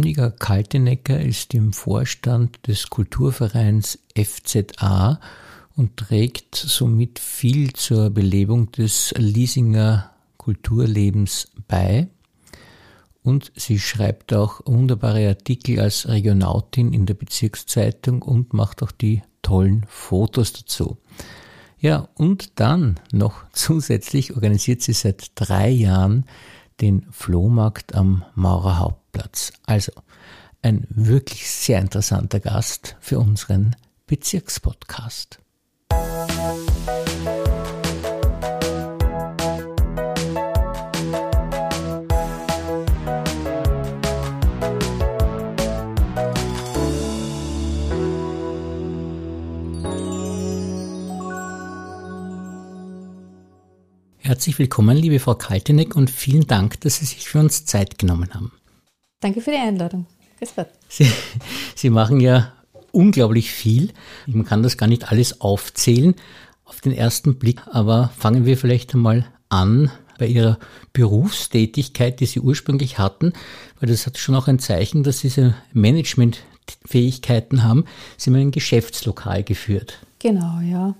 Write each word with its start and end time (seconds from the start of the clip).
Monika 0.00 0.30
Kaltenecker 0.30 1.20
ist 1.20 1.52
im 1.52 1.74
Vorstand 1.74 2.66
des 2.66 2.88
Kulturvereins 2.88 3.98
FZA 4.16 5.20
und 5.76 5.98
trägt 5.98 6.54
somit 6.56 7.18
viel 7.18 7.74
zur 7.74 8.08
Belebung 8.08 8.72
des 8.72 9.12
Liesinger 9.18 10.10
Kulturlebens 10.38 11.48
bei. 11.68 12.08
Und 13.22 13.52
sie 13.56 13.78
schreibt 13.78 14.32
auch 14.32 14.62
wunderbare 14.64 15.28
Artikel 15.28 15.80
als 15.80 16.08
Regionautin 16.08 16.94
in 16.94 17.04
der 17.04 17.12
Bezirkszeitung 17.12 18.22
und 18.22 18.54
macht 18.54 18.82
auch 18.82 18.92
die 18.92 19.20
tollen 19.42 19.84
Fotos 19.86 20.54
dazu. 20.54 20.96
Ja, 21.78 22.08
und 22.14 22.58
dann 22.58 22.98
noch 23.12 23.44
zusätzlich 23.52 24.34
organisiert 24.34 24.80
sie 24.80 24.94
seit 24.94 25.32
drei 25.34 25.68
Jahren 25.68 26.24
den 26.80 27.04
Flohmarkt 27.10 27.94
am 27.94 28.24
Maurer 28.34 28.78
Hauptplatz. 29.10 29.52
Also 29.66 29.92
ein 30.62 30.86
wirklich 30.90 31.50
sehr 31.50 31.80
interessanter 31.80 32.40
Gast 32.40 32.96
für 33.00 33.18
unseren 33.18 33.76
Bezirkspodcast. 34.06 35.38
Herzlich 54.18 54.58
willkommen, 54.60 54.96
liebe 54.96 55.18
Frau 55.18 55.34
Kalteneck, 55.34 55.96
und 55.96 56.08
vielen 56.08 56.46
Dank, 56.46 56.80
dass 56.82 56.98
Sie 56.98 57.04
sich 57.04 57.28
für 57.28 57.40
uns 57.40 57.64
Zeit 57.64 57.98
genommen 57.98 58.32
haben. 58.32 58.59
Danke 59.20 59.42
für 59.42 59.50
die 59.50 59.58
Einladung. 59.58 60.06
Grüß 60.38 60.52
Gott. 60.56 60.68
Sie, 60.88 61.10
Sie 61.74 61.90
machen 61.90 62.20
ja 62.20 62.52
unglaublich 62.92 63.52
viel. 63.52 63.92
Man 64.26 64.44
kann 64.44 64.62
das 64.62 64.76
gar 64.76 64.86
nicht 64.86 65.10
alles 65.10 65.40
aufzählen 65.40 66.14
auf 66.64 66.80
den 66.80 66.92
ersten 66.92 67.38
Blick, 67.38 67.60
aber 67.70 68.10
fangen 68.16 68.46
wir 68.46 68.56
vielleicht 68.56 68.94
einmal 68.94 69.26
an 69.48 69.90
bei 70.18 70.26
Ihrer 70.26 70.58
Berufstätigkeit, 70.92 72.20
die 72.20 72.26
Sie 72.26 72.40
ursprünglich 72.40 72.98
hatten, 72.98 73.32
weil 73.78 73.88
das 73.88 74.06
hat 74.06 74.18
schon 74.18 74.34
auch 74.34 74.48
ein 74.48 74.58
Zeichen, 74.58 75.02
dass 75.02 75.20
Sie 75.20 75.28
diese 75.28 75.54
Managementfähigkeiten 75.72 77.64
haben. 77.64 77.84
Sie 78.16 78.30
haben 78.30 78.36
ein 78.36 78.50
Geschäftslokal 78.50 79.42
geführt. 79.42 79.98
Genau, 80.18 80.60
ja. 80.60 80.94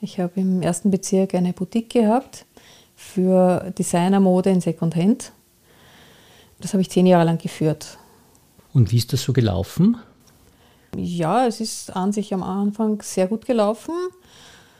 Ich 0.00 0.18
habe 0.18 0.40
im 0.40 0.62
ersten 0.62 0.90
Bezirk 0.90 1.34
eine 1.34 1.52
Boutique 1.52 1.90
gehabt 1.90 2.46
für 2.96 3.72
Designermode 3.76 4.50
in 4.50 4.60
Secondhand. 4.60 5.32
Das 6.60 6.72
habe 6.72 6.82
ich 6.82 6.90
zehn 6.90 7.06
Jahre 7.06 7.24
lang 7.24 7.38
geführt. 7.38 7.98
Und 8.72 8.92
wie 8.92 8.98
ist 8.98 9.12
das 9.12 9.22
so 9.22 9.32
gelaufen? 9.32 9.96
Ja, 10.96 11.46
es 11.46 11.60
ist 11.60 11.94
an 11.94 12.12
sich 12.12 12.34
am 12.34 12.42
Anfang 12.42 13.00
sehr 13.02 13.26
gut 13.26 13.46
gelaufen. 13.46 13.94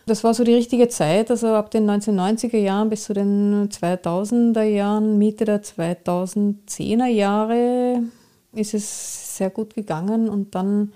Das 0.07 0.25
war 0.25 0.35
so 0.35 0.43
die 0.43 0.55
richtige 0.55 0.89
Zeit, 0.89 1.31
also 1.31 1.49
ab 1.49 1.71
den 1.71 1.89
1990er 1.89 2.59
Jahren 2.59 2.89
bis 2.89 3.05
zu 3.05 3.13
den 3.13 3.69
2000er 3.69 4.63
Jahren, 4.63 5.19
Mitte 5.19 5.45
der 5.45 5.63
2010er 5.63 7.07
Jahre 7.07 8.03
ist 8.53 8.75
es 8.75 9.37
sehr 9.37 9.51
gut 9.51 9.75
gegangen 9.75 10.29
und 10.29 10.55
dann 10.55 10.93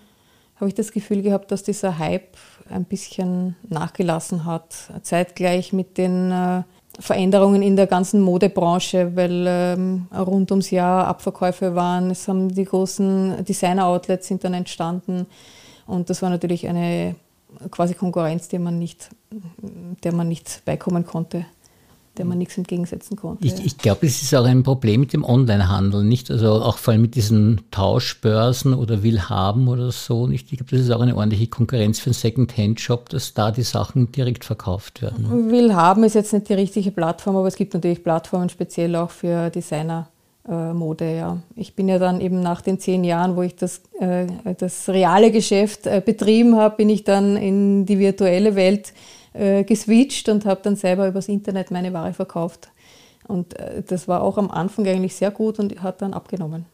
habe 0.57 0.69
ich 0.69 0.75
das 0.75 0.91
Gefühl 0.91 1.23
gehabt, 1.23 1.53
dass 1.53 1.63
dieser 1.63 1.99
Hype 1.99 2.37
ein 2.69 2.85
bisschen 2.85 3.55
nachgelassen 3.69 4.45
hat. 4.45 4.75
Zeitgleich 5.03 5.73
mit 5.73 5.99
den 5.99 6.33
äh, 6.33 6.63
Veränderungen 7.01 7.63
in 7.63 7.77
der 7.77 7.87
ganzen 7.87 8.21
Modebranche, 8.21 9.15
weil 9.15 9.45
ähm, 9.49 10.07
rund 10.17 10.51
ums 10.51 10.71
Jahr 10.71 11.07
Abverkäufe 11.07 11.75
waren. 11.75 12.11
Es 12.11 12.29
haben 12.29 12.55
die 12.55 12.65
großen 12.65 13.45
Designer-Outlets 13.45 14.29
sind 14.29 14.45
dann 14.45 14.55
entstanden 14.55 15.27
und 15.87 16.11
das 16.11 16.23
war 16.23 16.31
natürlich 16.31 16.69
eine 16.69 17.17
quasi 17.71 17.95
Konkurrenz, 17.95 18.49
der 18.49 18.61
man 18.61 18.79
nicht, 18.79 19.11
der 20.03 20.13
man 20.13 20.29
nicht 20.29 20.63
beikommen 20.65 21.05
konnte 21.05 21.47
der 22.17 22.25
man 22.25 22.39
nichts 22.39 22.57
entgegensetzen 22.57 23.17
konnte. 23.17 23.47
Ich, 23.47 23.65
ich 23.65 23.79
glaube, 23.79 24.07
es 24.07 24.23
ist 24.23 24.35
auch 24.35 24.45
ein 24.45 24.63
Problem 24.63 25.01
mit 25.01 25.13
dem 25.13 25.25
Onlinehandel, 25.25 26.05
nicht? 26.05 26.31
Also 26.31 26.53
auch 26.53 26.79
vor 26.79 26.93
allem 26.93 27.03
mit 27.03 27.15
diesen 27.15 27.61
Tauschbörsen 27.71 28.75
oder 28.75 29.03
Willhaben 29.03 29.69
oder 29.69 29.91
so. 29.91 30.29
Ich 30.29 30.47
glaube, 30.47 30.71
das 30.71 30.81
ist 30.81 30.91
auch 30.91 31.01
eine 31.01 31.17
ordentliche 31.17 31.49
Konkurrenz 31.49 32.01
für 32.01 32.07
einen 32.07 32.15
Second-Hand-Shop, 32.15 33.09
dass 33.09 33.35
da 33.35 33.51
die 33.51 33.63
Sachen 33.63 34.13
direkt 34.13 34.45
verkauft 34.45 35.03
werden. 35.03 35.51
Willhaben 35.51 36.05
ist 36.05 36.15
jetzt 36.15 36.33
nicht 36.33 36.49
die 36.49 36.55
richtige 36.55 36.91
Plattform, 36.91 37.37
aber 37.37 37.49
es 37.49 37.57
gibt 37.57 37.75
natürlich 37.75 38.03
Plattformen 38.03 38.49
speziell 38.49 38.95
auch 38.97 39.11
für 39.11 39.51
Designer. 39.51 40.09
Mode, 40.47 41.17
ja. 41.17 41.39
Ich 41.57 41.75
bin 41.75 41.89
ja 41.89 41.99
dann 41.99 42.21
eben 42.21 42.41
nach 42.41 42.61
den 42.61 42.79
zehn 42.79 43.03
Jahren, 43.03 43.35
wo 43.35 43.41
ich 43.41 43.57
das, 43.57 43.81
äh, 43.99 44.27
das 44.59 44.91
reale 44.91 45.31
Geschäft 45.31 45.87
äh, 45.87 46.03
betrieben 46.05 46.57
habe, 46.57 46.77
bin 46.77 46.91
ich 46.91 47.03
dann 47.03 47.39
in 47.39 47.87
die 47.87 47.99
virtuelle 47.99 48.55
Welt 48.55 48.93
äh, 49.35 49.65
geswitcht 49.65 50.29
und 50.29 50.47
habe 50.47 50.61
dann 50.63 50.77
selber 50.77 51.07
übers 51.07 51.29
Internet 51.29 51.71
meine 51.71 51.93
Ware 51.93 52.15
verkauft. 52.15 52.69
Und 53.27 53.59
äh, 53.59 53.83
das 53.87 54.09
war 54.09 54.23
auch 54.23 54.39
am 54.39 54.51
Anfang 54.51 54.87
eigentlich 54.87 55.15
sehr 55.15 55.31
gut 55.31 55.59
und 55.59 55.83
hat 55.83 56.03
dann 56.03 56.15
abgenommen. 56.15 56.67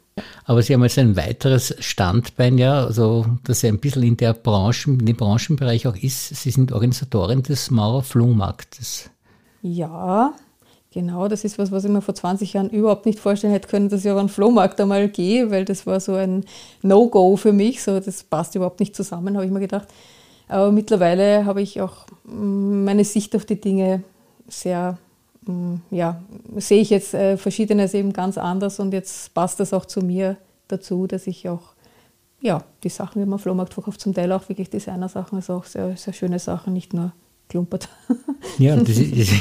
Aber 0.44 0.62
Sie 0.62 0.74
haben 0.74 0.82
jetzt 0.82 0.98
ein 0.98 1.16
weiteres 1.16 1.74
Standbein, 1.78 2.58
ja, 2.58 2.84
also 2.84 3.26
dass 3.44 3.62
er 3.62 3.72
ein 3.72 3.78
bisschen 3.78 4.02
in 4.02 4.16
der 4.16 4.34
Branche, 4.34 4.90
in 4.90 5.06
dem 5.06 5.16
Branchenbereich 5.16 5.86
auch 5.86 5.96
ist. 5.96 6.28
Sie 6.34 6.50
sind 6.50 6.72
Organisatorin 6.72 7.42
des 7.42 7.70
Maurer 7.70 8.02
Flohmarktes. 8.02 9.10
Ja, 9.62 10.34
genau, 10.92 11.28
das 11.28 11.44
ist 11.44 11.58
was, 11.58 11.70
was 11.70 11.84
ich 11.84 11.90
mir 11.90 12.02
vor 12.02 12.14
20 12.14 12.52
Jahren 12.52 12.70
überhaupt 12.70 13.06
nicht 13.06 13.20
vorstellen 13.20 13.52
hätte 13.52 13.68
können, 13.68 13.88
dass 13.88 14.04
ich 14.04 14.10
auf 14.10 14.18
einen 14.18 14.28
Flohmarkt 14.28 14.80
einmal 14.80 15.08
gehe, 15.08 15.50
weil 15.50 15.64
das 15.64 15.86
war 15.86 16.00
so 16.00 16.14
ein 16.14 16.44
No-Go 16.82 17.36
für 17.36 17.52
mich. 17.52 17.82
So, 17.82 18.00
das 18.00 18.22
passt 18.24 18.54
überhaupt 18.54 18.80
nicht 18.80 18.96
zusammen, 18.96 19.36
habe 19.36 19.46
ich 19.46 19.52
mir 19.52 19.60
gedacht. 19.60 19.88
Aber 20.50 20.72
mittlerweile 20.72 21.44
habe 21.44 21.62
ich 21.62 21.80
auch 21.80 22.06
mm, 22.24 22.84
meine 22.84 23.04
Sicht 23.04 23.36
auf 23.36 23.44
die 23.44 23.60
Dinge 23.60 24.02
sehr, 24.48 24.98
mm, 25.46 25.76
ja, 25.92 26.20
sehe 26.56 26.82
ich 26.82 26.90
jetzt 26.90 27.14
äh, 27.14 27.36
Verschiedenes 27.36 27.94
eben 27.94 28.12
ganz 28.12 28.36
anders 28.36 28.80
und 28.80 28.92
jetzt 28.92 29.32
passt 29.32 29.60
das 29.60 29.72
auch 29.72 29.84
zu 29.84 30.00
mir 30.00 30.36
dazu, 30.66 31.06
dass 31.06 31.28
ich 31.28 31.48
auch, 31.48 31.74
ja, 32.40 32.64
die 32.82 32.88
Sachen, 32.88 33.22
die 33.22 33.28
man 33.28 33.38
Flohmarkt 33.38 33.74
verkauft, 33.74 34.00
zum 34.00 34.12
Teil 34.12 34.32
auch 34.32 34.48
wirklich 34.48 34.68
Designer-Sachen, 34.70 35.36
also 35.36 35.54
auch 35.54 35.64
sehr, 35.64 35.96
sehr 35.96 36.12
schöne 36.12 36.40
Sachen, 36.40 36.72
nicht 36.72 36.94
nur 36.94 37.12
klumpert. 37.50 37.88
Ja, 38.58 38.76
das, 38.76 38.96
ist, 38.96 39.32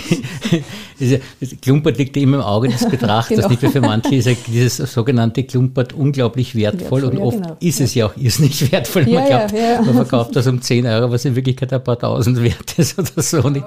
das, 0.99 1.11
ist, 1.11 1.23
das 1.39 1.61
Klumpert 1.61 1.97
liegt 1.97 2.17
immer 2.17 2.37
im 2.37 2.43
Auge 2.43 2.67
des 2.67 2.87
Betrachters. 2.89 3.47
genau. 3.47 3.49
Nicht 3.49 3.61
für 3.61 3.81
manche 3.81 4.15
ist 4.15 4.47
dieses 4.47 4.77
sogenannte 4.77 5.43
Klumpert 5.43 5.93
unglaublich 5.93 6.55
wertvoll, 6.55 7.03
wertvoll 7.03 7.17
und 7.17 7.17
oft 7.25 7.41
genau. 7.41 7.57
ist 7.59 7.79
es 7.79 7.93
ja 7.93 8.07
auch 8.07 8.17
irrsinnig 8.17 8.71
wertvoll. 8.71 9.07
Ja, 9.07 9.19
man 9.19 9.29
glaubt, 9.29 9.51
ja, 9.53 9.81
man 9.81 9.95
verkauft 9.95 10.35
das 10.35 10.47
um 10.47 10.61
10 10.61 10.85
Euro, 10.85 11.11
was 11.11 11.23
in 11.23 11.35
Wirklichkeit 11.35 11.71
ein 11.71 11.83
paar 11.83 11.97
tausend 11.97 12.41
wert 12.43 12.77
ist 12.77 12.99
oder 12.99 13.21
so. 13.21 13.41
Und 13.41 13.63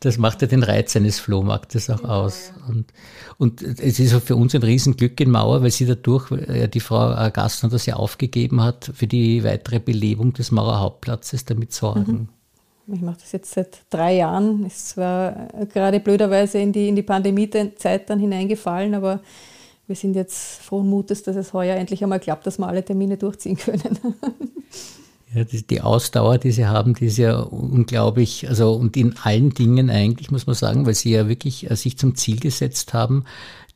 das 0.00 0.18
macht 0.18 0.42
ja 0.42 0.48
den 0.48 0.62
Reiz 0.62 0.94
eines 0.96 1.20
Flohmarktes 1.20 1.88
auch 1.88 2.04
aus. 2.04 2.52
Und, 2.68 2.86
und 3.38 3.62
es 3.62 3.98
ist 3.98 4.14
auch 4.14 4.22
für 4.22 4.36
uns 4.36 4.54
ein 4.54 4.62
Riesenglück 4.62 5.18
in 5.20 5.30
Mauer, 5.30 5.62
weil 5.62 5.70
sie 5.70 5.86
dadurch, 5.86 6.30
äh, 6.32 6.68
die 6.68 6.80
Frau 6.80 7.30
Gastner 7.30 7.70
das 7.70 7.86
ja 7.86 7.96
aufgegeben 7.96 8.62
hat, 8.62 8.90
für 8.94 9.06
die 9.06 9.42
weitere 9.44 9.78
Belebung 9.78 10.32
des 10.32 10.50
Mauer 10.50 10.80
Hauptplatzes 10.80 11.44
damit 11.44 11.72
sorgen. 11.72 12.12
Mhm. 12.12 12.28
Ich 12.92 13.00
mache 13.00 13.18
das 13.20 13.32
jetzt 13.32 13.52
seit 13.52 13.78
drei 13.90 14.16
Jahren. 14.16 14.64
Ist 14.66 14.90
zwar 14.90 15.48
gerade 15.72 16.00
blöderweise 16.00 16.58
in 16.58 16.72
die, 16.72 16.88
in 16.88 16.96
die 16.96 17.02
Pandemiezeit 17.02 18.08
dann 18.08 18.20
hineingefallen, 18.20 18.94
aber 18.94 19.20
wir 19.86 19.96
sind 19.96 20.14
jetzt 20.14 20.62
frohen 20.62 20.88
Mutes, 20.88 21.22
dass 21.22 21.36
es 21.36 21.52
heuer 21.52 21.76
endlich 21.76 22.02
einmal 22.02 22.20
klappt, 22.20 22.46
dass 22.46 22.58
wir 22.58 22.68
alle 22.68 22.84
Termine 22.84 23.16
durchziehen 23.16 23.56
können. 23.56 23.98
Ja, 25.34 25.42
die, 25.44 25.66
die 25.66 25.80
Ausdauer, 25.80 26.38
die 26.38 26.52
sie 26.52 26.66
haben, 26.66 26.94
die 26.94 27.06
ist 27.06 27.18
ja 27.18 27.38
unglaublich, 27.40 28.48
also 28.48 28.72
und 28.72 28.96
in 28.96 29.16
allen 29.22 29.50
Dingen 29.50 29.90
eigentlich, 29.90 30.30
muss 30.30 30.46
man 30.46 30.54
sagen, 30.54 30.86
weil 30.86 30.94
sie 30.94 31.10
ja 31.10 31.28
wirklich 31.28 31.68
äh, 31.68 31.74
sich 31.74 31.98
zum 31.98 32.14
Ziel 32.14 32.38
gesetzt 32.38 32.94
haben, 32.94 33.24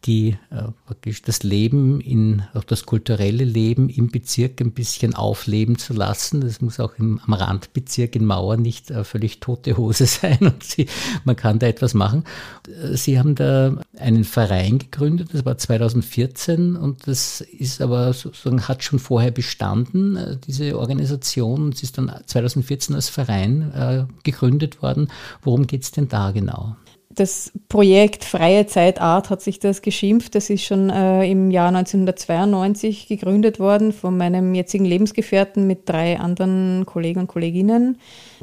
die 0.07 0.39
äh, 0.51 0.63
praktisch 0.87 1.21
das 1.21 1.43
Leben 1.43 2.01
in, 2.01 2.43
auch 2.55 2.65
das 2.65 2.87
kulturelle 2.87 3.45
Leben 3.45 3.91
im 3.91 4.11
Bezirk 4.11 4.61
ein 4.61 4.73
bisschen 4.73 5.15
aufleben 5.15 5.77
zu 5.77 5.93
lassen. 5.93 6.41
Das 6.41 6.63
muss 6.63 6.81
auch 6.81 6.95
im, 6.99 7.21
am 7.27 7.35
Randbezirk 7.35 8.17
in 8.17 8.25
Mauer 8.25 8.57
nicht 8.57 8.91
äh, 8.91 9.05
völlig 9.05 9.41
tote 9.41 9.77
Hose 9.77 10.07
sein 10.07 10.39
und 10.41 10.65
sie, 10.65 10.87
man 11.25 11.37
kann 11.37 11.59
da 11.59 11.67
etwas 11.67 11.93
machen. 11.93 12.25
Äh, 12.67 12.97
sie 12.97 13.19
haben 13.19 13.35
da 13.35 13.77
einen 13.99 14.25
Verein 14.25 14.79
gegründet, 14.79 15.31
das 15.35 15.45
war 15.45 15.59
2014 15.59 16.77
und 16.77 17.07
das 17.07 17.43
ist 17.43 17.83
aber 17.83 18.15
sozusagen, 18.15 18.69
hat 18.69 18.83
schon 18.83 18.99
vorher 18.99 19.33
bestanden, 19.33 20.17
äh, 20.17 20.39
diese 20.47 20.79
Organisation, 20.79 21.63
und 21.63 21.77
sie 21.77 21.85
ist 21.85 21.99
dann 21.99 22.11
2014 22.25 22.95
als 22.95 23.11
Verein 23.11 23.71
äh, 23.73 24.05
gegründet 24.23 24.81
worden. 24.83 25.09
Worum 25.43 25.67
geht 25.67 25.83
es 25.83 25.91
denn 25.91 26.09
da 26.09 26.31
genau? 26.31 26.77
Das 27.13 27.51
Projekt 27.69 28.25
Freie 28.25 28.67
Zeit 28.67 29.01
Art 29.01 29.31
hat 29.31 29.43
sich 29.43 29.59
das 29.59 29.83
geschimpft. 29.83 30.37
Das 30.37 30.49
ist 30.49 30.63
schon 30.63 30.91
äh, 30.91 31.29
im 31.29 31.51
Jahr 31.51 31.69
1992 31.69 33.09
gegründet 33.09 33.59
worden 33.59 33.93
von 33.93 34.17
meinem 34.17 34.55
jetzigen 34.55 34.85
Lebensgefährten 34.85 35.67
mit 35.67 35.89
drei 35.89 36.21
anderen 36.21 36.87
Kollegen 36.87 37.21
und 37.21 37.27
Kolleginnen. 37.27 37.99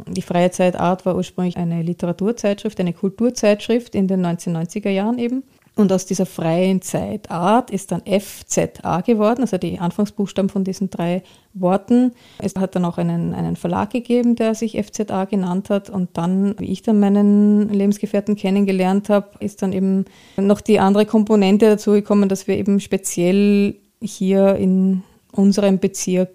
Die 0.05 0.21
Freie 0.21 0.51
Zeit 0.51 0.75
Art 0.75 1.05
war 1.05 1.15
ursprünglich 1.15 1.55
eine 1.55 1.81
Literaturzeitschrift, 1.81 2.79
eine 2.81 2.93
Kulturzeitschrift 2.93 3.95
in 3.95 4.07
den 4.07 4.25
1990er 4.25 4.89
Jahren 4.89 5.17
eben. 5.17 5.43
Und 5.77 5.94
aus 5.94 6.07
dieser 6.07 6.25
freien 6.25 6.81
Zeitart 6.81 7.69
ist 7.69 7.91
dann 7.91 8.01
FZA 8.01 9.01
geworden, 9.01 9.41
also 9.41 9.59
die 9.59 9.77
Anfangsbuchstaben 9.77 10.50
von 10.50 10.63
diesen 10.63 10.89
drei 10.89 11.21
Worten. 11.53 12.13
Es 12.39 12.56
hat 12.56 12.75
dann 12.75 12.83
auch 12.83 12.97
einen, 12.97 13.35
einen 13.35 13.56
Verlag 13.56 13.91
gegeben, 13.91 14.35
der 14.35 14.56
sich 14.56 14.75
FZA 14.83 15.25
genannt 15.25 15.69
hat. 15.69 15.91
Und 15.91 16.18
dann, 16.18 16.56
wie 16.57 16.71
ich 16.71 16.81
dann 16.81 17.00
meinen 17.00 17.69
Lebensgefährten 17.69 18.35
kennengelernt 18.35 19.09
habe, 19.09 19.29
ist 19.39 19.62
dann 19.62 19.71
eben 19.71 20.06
noch 20.35 20.62
die 20.62 20.79
andere 20.79 21.06
Komponente 21.06 21.68
dazu 21.69 21.91
gekommen, 21.91 22.27
dass 22.27 22.47
wir 22.47 22.57
eben 22.57 22.80
speziell 22.80 23.75
hier 24.01 24.56
in 24.56 25.03
unserem 25.31 25.77
Bezirk 25.77 26.30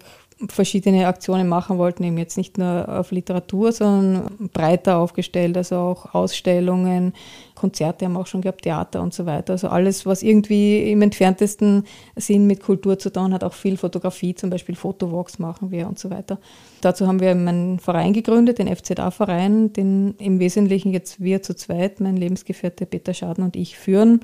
verschiedene 0.49 1.07
Aktionen 1.07 1.47
machen 1.47 1.77
wollten, 1.77 2.03
eben 2.03 2.17
jetzt 2.17 2.37
nicht 2.37 2.57
nur 2.57 2.87
auf 2.87 3.11
Literatur, 3.11 3.71
sondern 3.71 4.49
breiter 4.53 4.97
aufgestellt, 4.97 5.55
also 5.57 5.77
auch 5.77 6.13
Ausstellungen, 6.13 7.13
Konzerte 7.55 8.05
haben 8.05 8.17
auch 8.17 8.27
schon 8.27 8.41
gehabt, 8.41 8.63
Theater 8.63 9.01
und 9.01 9.13
so 9.13 9.25
weiter. 9.25 9.53
Also 9.53 9.69
alles, 9.69 10.05
was 10.05 10.23
irgendwie 10.23 10.91
im 10.91 11.01
entferntesten 11.01 11.85
Sinn 12.15 12.47
mit 12.47 12.61
Kultur 12.61 12.99
zu 12.99 13.11
tun 13.11 13.33
hat, 13.33 13.43
auch 13.43 13.53
viel 13.53 13.77
Fotografie, 13.77 14.35
zum 14.35 14.49
Beispiel 14.49 14.75
Fotowalks 14.75 15.39
machen 15.39 15.71
wir 15.71 15.87
und 15.87 15.99
so 15.99 16.09
weiter. 16.09 16.39
Dazu 16.81 17.07
haben 17.07 17.19
wir 17.19 17.31
einen 17.31 17.79
Verein 17.79 18.13
gegründet, 18.13 18.59
den 18.59 18.73
FZA-Verein, 18.73 19.71
den 19.71 20.15
im 20.17 20.39
Wesentlichen 20.39 20.91
jetzt 20.91 21.21
wir 21.21 21.41
zu 21.41 21.55
zweit, 21.55 21.99
mein 22.01 22.17
Lebensgefährte 22.17 22.85
Peter 22.85 23.13
Schaden 23.13 23.43
und 23.43 23.55
ich 23.55 23.77
führen. 23.77 24.21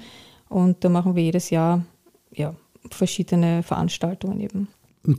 Und 0.49 0.83
da 0.83 0.89
machen 0.89 1.15
wir 1.15 1.23
jedes 1.23 1.49
Jahr 1.49 1.85
ja, 2.33 2.55
verschiedene 2.89 3.63
Veranstaltungen 3.63 4.41
eben 4.41 4.67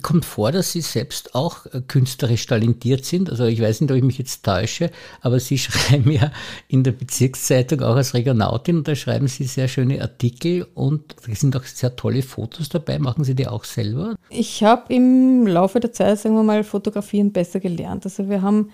kommt 0.02 0.24
vor, 0.24 0.52
dass 0.52 0.72
Sie 0.72 0.82
selbst 0.82 1.34
auch 1.34 1.66
äh, 1.66 1.80
künstlerisch 1.86 2.46
talentiert 2.46 3.04
sind. 3.04 3.30
Also 3.30 3.44
ich 3.46 3.60
weiß 3.60 3.80
nicht, 3.80 3.90
ob 3.90 3.96
ich 3.96 4.02
mich 4.02 4.18
jetzt 4.18 4.44
täusche, 4.44 4.90
aber 5.20 5.40
Sie 5.40 5.58
schreiben 5.58 6.10
ja 6.10 6.30
in 6.68 6.84
der 6.84 6.92
Bezirkszeitung 6.92 7.82
auch 7.82 7.96
als 7.96 8.14
Regionautin 8.14 8.78
und 8.78 8.88
da 8.88 8.94
schreiben 8.94 9.26
Sie 9.26 9.44
sehr 9.44 9.68
schöne 9.68 10.02
Artikel 10.02 10.66
und 10.74 11.16
da 11.26 11.34
sind 11.34 11.56
auch 11.56 11.64
sehr 11.64 11.96
tolle 11.96 12.22
Fotos 12.22 12.68
dabei. 12.68 12.98
Machen 12.98 13.24
Sie 13.24 13.34
die 13.34 13.48
auch 13.48 13.64
selber? 13.64 14.16
Ich 14.28 14.62
habe 14.62 14.92
im 14.92 15.46
Laufe 15.46 15.80
der 15.80 15.92
Zeit, 15.92 16.18
sagen 16.20 16.34
wir 16.34 16.42
mal, 16.42 16.62
fotografieren 16.62 17.32
besser 17.32 17.60
gelernt. 17.60 18.04
Also 18.04 18.28
wir 18.28 18.42
haben 18.42 18.70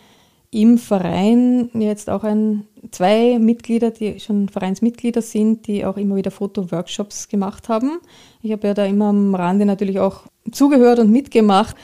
im 0.51 0.79
Verein 0.79 1.71
jetzt 1.75 2.09
auch 2.09 2.25
ein, 2.25 2.67
zwei 2.91 3.39
Mitglieder, 3.39 3.91
die 3.91 4.21
schon 4.21 4.49
Vereinsmitglieder 4.49 5.23
sind, 5.23 5.67
die 5.67 5.85
auch 5.85 5.97
immer 5.97 6.17
wieder 6.17 6.31
Fotoworkshops 6.31 7.29
gemacht 7.29 7.69
haben. 7.69 7.99
Ich 8.43 8.53
habe 8.53 8.69
ja 8.69 8.75
da 8.75 8.85
immer 8.87 9.07
am 9.07 9.35
Rande 9.35 9.67
natürlich 9.67 10.01
auch 10.01 10.23
zugehört 10.53 10.99
und 10.99 11.11
mitgemacht. 11.11 11.77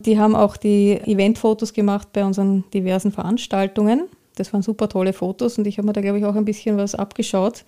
Die 0.00 0.18
haben 0.18 0.34
auch 0.34 0.56
die 0.56 0.92
Eventfotos 1.04 1.72
gemacht 1.72 2.08
bei 2.12 2.24
unseren 2.24 2.64
diversen 2.72 3.12
Veranstaltungen. 3.12 4.08
Das 4.36 4.52
waren 4.52 4.62
super 4.62 4.88
tolle 4.88 5.12
Fotos 5.12 5.58
und 5.58 5.66
ich 5.66 5.78
habe 5.78 5.86
mir 5.86 5.92
da, 5.92 6.00
glaube 6.00 6.18
ich, 6.18 6.24
auch 6.24 6.34
ein 6.34 6.44
bisschen 6.44 6.76
was 6.76 6.94
abgeschaut. 6.94 7.64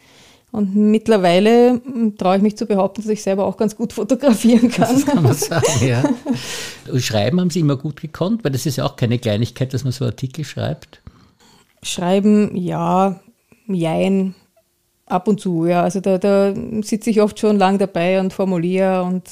Und 0.53 0.75
mittlerweile 0.75 1.81
hm, 1.85 2.17
traue 2.17 2.37
ich 2.37 2.43
mich 2.43 2.57
zu 2.57 2.67
behaupten, 2.67 3.03
dass 3.03 3.11
ich 3.11 3.23
selber 3.23 3.47
auch 3.47 3.57
ganz 3.57 3.77
gut 3.77 3.93
fotografieren 3.93 4.71
kann. 4.71 4.95
Das 4.95 5.07
kann 5.07 5.23
man 5.23 5.35
sagen, 5.35 5.87
ja. 5.87 6.05
Schreiben 6.99 7.41
haben 7.41 7.51
Sie 7.51 7.61
immer 7.61 7.77
gut 7.77 8.01
gekonnt, 8.01 8.45
weil 8.45 8.53
das 8.53 8.67
ist 8.67 8.77
ja 8.77 8.85
auch 8.85 8.97
keine 8.97 9.19
Kleinigkeit, 9.19 9.75
dass 9.75 9.85
man 9.85 9.93
so 9.93 10.05
Artikel 10.05 10.45
schreibt. 10.45 11.03
Schreiben, 11.83 12.57
ja, 12.57 13.21
jein, 13.69 14.35
ab 15.07 15.29
und 15.29 15.41
zu, 15.41 15.67
ja. 15.67 15.83
Also 15.83 16.01
da, 16.01 16.19
da 16.19 16.55
sitze 16.83 17.11
ich 17.11 17.21
oft 17.21 17.39
schon 17.39 17.59
lang 17.59 17.79
dabei 17.79 18.21
und 18.21 18.33
formuliere 18.33 19.03
und 19.03 19.25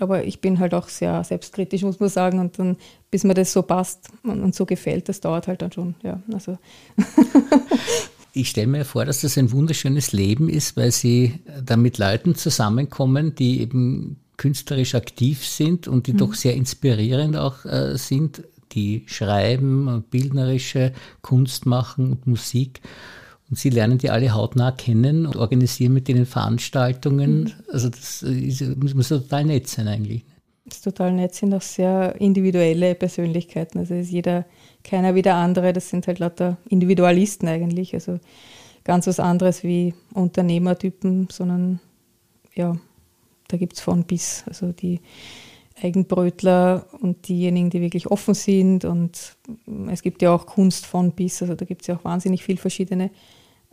aber 0.00 0.24
ich 0.24 0.40
bin 0.40 0.58
halt 0.58 0.74
auch 0.74 0.88
sehr 0.88 1.22
selbstkritisch, 1.24 1.82
muss 1.82 2.00
man 2.00 2.08
sagen. 2.08 2.38
Und 2.38 2.58
dann, 2.58 2.76
bis 3.10 3.24
mir 3.24 3.34
das 3.34 3.52
so 3.52 3.62
passt 3.62 4.08
und, 4.22 4.54
so 4.54 4.66
gefällt, 4.66 5.08
das 5.08 5.20
dauert 5.20 5.48
halt 5.48 5.62
dann 5.62 5.72
schon, 5.72 5.94
ja. 6.02 6.20
Also. 6.32 6.58
ich 8.32 8.50
stelle 8.50 8.66
mir 8.66 8.84
vor, 8.84 9.04
dass 9.04 9.22
das 9.22 9.38
ein 9.38 9.52
wunderschönes 9.52 10.12
Leben 10.12 10.48
ist, 10.48 10.76
weil 10.76 10.92
sie 10.92 11.40
da 11.64 11.76
mit 11.76 11.98
Leuten 11.98 12.34
zusammenkommen, 12.34 13.34
die 13.34 13.60
eben 13.60 14.20
künstlerisch 14.36 14.94
aktiv 14.94 15.46
sind 15.46 15.88
und 15.88 16.06
die 16.06 16.12
mhm. 16.12 16.18
doch 16.18 16.34
sehr 16.34 16.54
inspirierend 16.54 17.36
auch 17.36 17.64
äh, 17.64 17.96
sind, 17.96 18.42
die 18.72 19.04
schreiben, 19.06 20.04
bildnerische 20.10 20.92
Kunst 21.22 21.66
machen 21.66 22.12
und 22.12 22.26
Musik. 22.26 22.80
Und 23.48 23.58
sie 23.58 23.70
lernen 23.70 23.98
die 23.98 24.10
alle 24.10 24.34
hautnah 24.34 24.72
kennen 24.72 25.26
und 25.26 25.36
organisieren 25.36 25.92
mit 25.92 26.08
denen 26.08 26.26
Veranstaltungen. 26.26 27.44
Mhm. 27.44 27.52
Also 27.72 27.88
das 27.88 28.22
ist, 28.22 28.62
muss 28.94 29.08
total 29.08 29.44
nett 29.44 29.68
sein 29.68 29.86
eigentlich. 29.88 30.24
Das 30.64 30.78
ist 30.78 30.84
total 30.84 31.12
nett, 31.12 31.34
sind 31.34 31.54
auch 31.54 31.62
sehr 31.62 32.20
individuelle 32.20 32.96
Persönlichkeiten. 32.96 33.78
Also 33.78 33.94
ist 33.94 34.10
jeder 34.10 34.44
keiner 34.82 35.14
wie 35.14 35.22
der 35.22 35.36
andere. 35.36 35.72
Das 35.72 35.90
sind 35.90 36.08
halt 36.08 36.18
lauter 36.18 36.56
Individualisten 36.68 37.46
eigentlich. 37.48 37.94
Also 37.94 38.18
ganz 38.82 39.06
was 39.06 39.20
anderes 39.20 39.62
wie 39.62 39.94
Unternehmertypen, 40.12 41.28
sondern 41.30 41.78
ja, 42.54 42.76
da 43.46 43.56
gibt 43.56 43.74
es 43.74 43.80
von 43.80 44.04
bis. 44.04 44.42
Also 44.48 44.72
die 44.72 45.00
Eigenbrötler 45.80 46.86
und 47.00 47.28
diejenigen, 47.28 47.70
die 47.70 47.80
wirklich 47.80 48.06
offen 48.10 48.34
sind. 48.34 48.84
Und 48.84 49.36
es 49.90 50.02
gibt 50.02 50.22
ja 50.22 50.34
auch 50.34 50.46
Kunst 50.46 50.86
von 50.86 51.12
bis. 51.12 51.42
Also 51.42 51.54
da 51.54 51.64
gibt 51.64 51.82
es 51.82 51.88
ja 51.88 51.96
auch 51.96 52.04
wahnsinnig 52.04 52.42
viele 52.44 52.58
verschiedene 52.58 53.10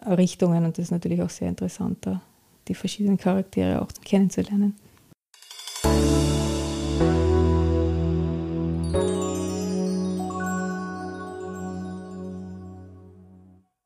Richtungen 0.05 0.65
und 0.65 0.77
das 0.77 0.85
ist 0.85 0.91
natürlich 0.91 1.21
auch 1.21 1.29
sehr 1.29 1.49
interessant, 1.49 1.99
da 2.01 2.21
die 2.67 2.75
verschiedenen 2.75 3.17
Charaktere 3.17 3.81
auch 3.81 3.87
kennenzulernen. 4.03 4.75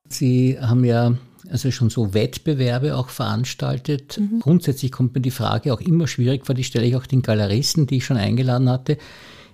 Sie 0.09 0.57
haben 0.59 0.83
ja 0.83 1.13
also 1.49 1.71
schon 1.71 1.89
so 1.89 2.13
Wettbewerbe 2.13 2.95
auch 2.95 3.09
veranstaltet. 3.09 4.19
Mhm. 4.19 4.39
Grundsätzlich 4.39 4.91
kommt 4.91 5.15
mir 5.15 5.21
die 5.21 5.31
Frage 5.31 5.73
auch 5.73 5.81
immer 5.81 6.07
schwierig 6.07 6.45
vor, 6.45 6.55
die 6.55 6.63
stelle 6.63 6.85
ich 6.85 6.95
auch 6.95 7.05
den 7.05 7.21
Galeristen, 7.21 7.87
die 7.87 7.97
ich 7.97 8.05
schon 8.05 8.17
eingeladen 8.17 8.69
hatte 8.69 8.97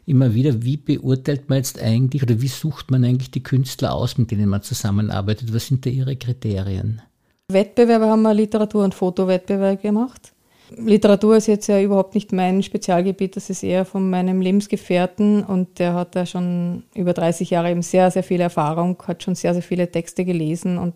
immer 0.05 0.33
wieder, 0.33 0.63
wie 0.63 0.77
beurteilt 0.77 1.49
man 1.49 1.57
jetzt 1.57 1.81
eigentlich 1.81 2.23
oder 2.23 2.41
wie 2.41 2.47
sucht 2.47 2.91
man 2.91 3.03
eigentlich 3.03 3.31
die 3.31 3.43
Künstler 3.43 3.93
aus, 3.93 4.17
mit 4.17 4.31
denen 4.31 4.49
man 4.49 4.61
zusammenarbeitet? 4.61 5.53
Was 5.53 5.67
sind 5.67 5.85
da 5.85 5.89
Ihre 5.89 6.15
Kriterien? 6.15 7.01
Wettbewerbe 7.49 8.07
haben 8.07 8.21
wir 8.21 8.33
Literatur- 8.33 8.83
und 8.83 8.93
Fotowettbewerbe 8.93 9.81
gemacht. 9.81 10.33
Literatur 10.75 11.35
ist 11.37 11.47
jetzt 11.47 11.67
ja 11.67 11.79
überhaupt 11.79 12.15
nicht 12.15 12.31
mein 12.31 12.63
Spezialgebiet, 12.63 13.35
das 13.35 13.49
ist 13.49 13.63
eher 13.63 13.85
von 13.85 14.09
meinem 14.09 14.41
Lebensgefährten 14.41 15.43
und 15.43 15.77
der 15.77 15.93
hat 15.93 16.15
da 16.15 16.25
schon 16.25 16.83
über 16.95 17.13
30 17.13 17.51
Jahre 17.51 17.69
eben 17.69 17.83
sehr, 17.83 18.09
sehr 18.09 18.23
viel 18.23 18.41
Erfahrung, 18.41 19.01
hat 19.05 19.21
schon 19.21 19.35
sehr, 19.35 19.53
sehr 19.53 19.61
viele 19.61 19.91
Texte 19.91 20.25
gelesen 20.25 20.79
und 20.79 20.95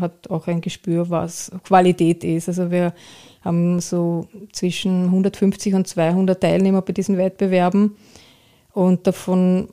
hat 0.00 0.30
auch 0.30 0.46
ein 0.46 0.60
Gespür, 0.60 1.10
was 1.10 1.50
Qualität 1.64 2.24
ist. 2.24 2.48
Also 2.48 2.70
wir 2.70 2.92
haben 3.42 3.80
so 3.80 4.26
zwischen 4.52 5.04
150 5.06 5.74
und 5.74 5.86
200 5.86 6.40
Teilnehmer 6.40 6.82
bei 6.82 6.92
diesen 6.92 7.16
Wettbewerben 7.16 7.96
und 8.72 9.06
davon 9.06 9.68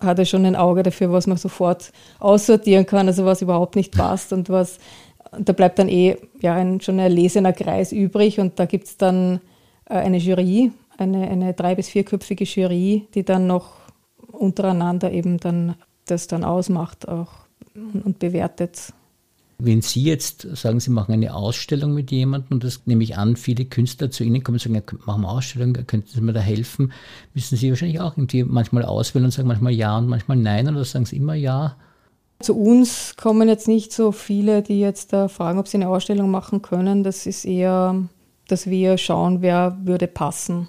hat 0.00 0.18
er 0.18 0.24
schon 0.24 0.44
ein 0.44 0.56
Auge 0.56 0.82
dafür, 0.82 1.12
was 1.12 1.26
man 1.26 1.36
sofort 1.36 1.92
aussortieren 2.18 2.86
kann, 2.86 3.06
also 3.06 3.24
was 3.24 3.42
überhaupt 3.42 3.76
nicht 3.76 3.92
passt 3.92 4.32
und 4.32 4.48
was, 4.48 4.78
da 5.38 5.52
bleibt 5.52 5.78
dann 5.78 5.88
eh 5.88 6.16
ja, 6.40 6.54
ein 6.54 6.80
schon 6.80 6.96
ein 6.96 7.04
erlesener 7.04 7.52
Kreis 7.52 7.92
übrig 7.92 8.40
und 8.40 8.58
da 8.58 8.66
gibt 8.66 8.86
es 8.86 8.96
dann 8.96 9.40
äh, 9.88 9.94
eine 9.94 10.18
Jury, 10.18 10.72
eine, 10.98 11.28
eine 11.28 11.54
drei- 11.54 11.74
bis 11.74 11.88
vierköpfige 11.88 12.44
Jury, 12.44 13.06
die 13.14 13.24
dann 13.24 13.46
noch 13.46 13.74
untereinander 14.32 15.12
eben 15.12 15.38
dann 15.38 15.76
das 16.06 16.26
dann 16.26 16.44
ausmacht 16.44 17.08
auch 17.08 17.30
und 17.74 18.18
bewertet. 18.18 18.92
Wenn 19.58 19.82
Sie 19.82 20.02
jetzt 20.02 20.46
sagen, 20.56 20.80
Sie 20.80 20.90
machen 20.90 21.12
eine 21.12 21.34
Ausstellung 21.34 21.94
mit 21.94 22.10
jemandem, 22.10 22.54
und 22.54 22.64
das 22.64 22.82
nehme 22.86 23.04
ich 23.04 23.16
an, 23.16 23.36
viele 23.36 23.64
Künstler 23.64 24.10
zu 24.10 24.24
Ihnen 24.24 24.42
kommen 24.42 24.56
und 24.56 24.60
sagen, 24.60 24.74
ja, 24.74 24.82
machen 25.06 25.22
wir 25.22 25.28
Ausstellung, 25.28 25.72
könnten 25.86 26.08
Sie 26.08 26.20
mir 26.20 26.32
da 26.32 26.40
helfen, 26.40 26.92
müssen 27.34 27.56
Sie 27.56 27.70
wahrscheinlich 27.70 28.00
auch 28.00 28.16
irgendwie 28.16 28.44
manchmal 28.44 28.84
auswählen 28.84 29.26
und 29.26 29.30
sagen 29.30 29.48
manchmal 29.48 29.72
ja 29.72 29.96
und 29.98 30.08
manchmal 30.08 30.36
nein, 30.36 30.68
oder 30.68 30.84
sagen 30.84 31.06
Sie 31.06 31.16
immer 31.16 31.34
ja? 31.34 31.76
Zu 32.40 32.56
uns 32.56 33.14
kommen 33.16 33.48
jetzt 33.48 33.68
nicht 33.68 33.92
so 33.92 34.10
viele, 34.10 34.62
die 34.62 34.80
jetzt 34.80 35.12
da 35.12 35.28
fragen, 35.28 35.58
ob 35.58 35.68
sie 35.68 35.76
eine 35.76 35.88
Ausstellung 35.88 36.30
machen 36.30 36.60
können. 36.60 37.04
Das 37.04 37.26
ist 37.26 37.44
eher, 37.44 38.02
dass 38.48 38.68
wir 38.68 38.98
schauen, 38.98 39.42
wer 39.42 39.78
würde 39.84 40.08
passen. 40.08 40.66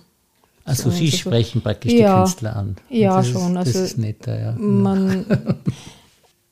Also 0.66 0.90
Sie 0.92 1.06
also, 1.06 1.18
sprechen 1.18 1.62
praktisch 1.62 1.92
ja, 1.94 2.16
die 2.16 2.22
Künstler 2.22 2.56
an. 2.56 2.76
Ja, 2.90 3.18
das 3.18 3.28
schon. 3.28 3.58
Ist, 3.58 3.68
das 3.68 3.68
also 3.68 3.80
ist 3.80 3.98
netter, 3.98 4.40
ja. 4.40 4.52
Man, 4.54 5.26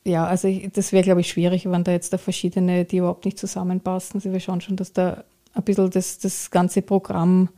ja, 0.04 0.26
also 0.26 0.48
ich, 0.48 0.72
das 0.72 0.92
wäre, 0.92 1.04
glaube 1.04 1.22
ich, 1.22 1.30
schwierig, 1.30 1.70
wenn 1.70 1.84
da 1.84 1.92
jetzt 1.92 2.12
da 2.14 2.18
verschiedene, 2.18 2.86
die 2.86 2.98
überhaupt 2.98 3.26
nicht 3.26 3.38
zusammenpassen. 3.38 4.18
Also 4.18 4.32
wir 4.32 4.40
schauen 4.40 4.62
schon, 4.62 4.76
dass 4.76 4.94
da 4.94 5.24
ein 5.54 5.64
bisschen 5.64 5.90
das, 5.92 6.18
das 6.20 6.50
ganze 6.50 6.82
Programm 6.82 7.50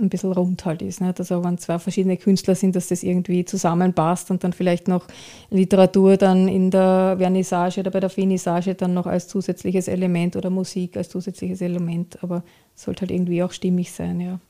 ein 0.00 0.08
bisschen 0.08 0.32
rund 0.32 0.64
halt 0.64 0.82
ist. 0.82 1.00
Nicht? 1.00 1.20
Also 1.20 1.44
wenn 1.44 1.58
zwei 1.58 1.78
verschiedene 1.78 2.16
Künstler 2.16 2.56
sind, 2.56 2.74
dass 2.74 2.88
das 2.88 3.04
irgendwie 3.04 3.44
zusammenpasst 3.44 4.30
und 4.30 4.42
dann 4.42 4.52
vielleicht 4.52 4.88
noch 4.88 5.06
Literatur 5.50 6.16
dann 6.16 6.48
in 6.48 6.70
der 6.70 7.14
Vernissage 7.18 7.80
oder 7.80 7.92
bei 7.92 8.00
der 8.00 8.10
Finissage 8.10 8.74
dann 8.74 8.94
noch 8.94 9.06
als 9.06 9.28
zusätzliches 9.28 9.86
Element 9.86 10.34
oder 10.34 10.50
Musik 10.50 10.96
als 10.96 11.10
zusätzliches 11.10 11.60
Element. 11.60 12.22
Aber 12.24 12.42
sollte 12.74 13.02
halt 13.02 13.12
irgendwie 13.12 13.42
auch 13.42 13.52
stimmig 13.52 13.92
sein, 13.92 14.20
ja. 14.20 14.40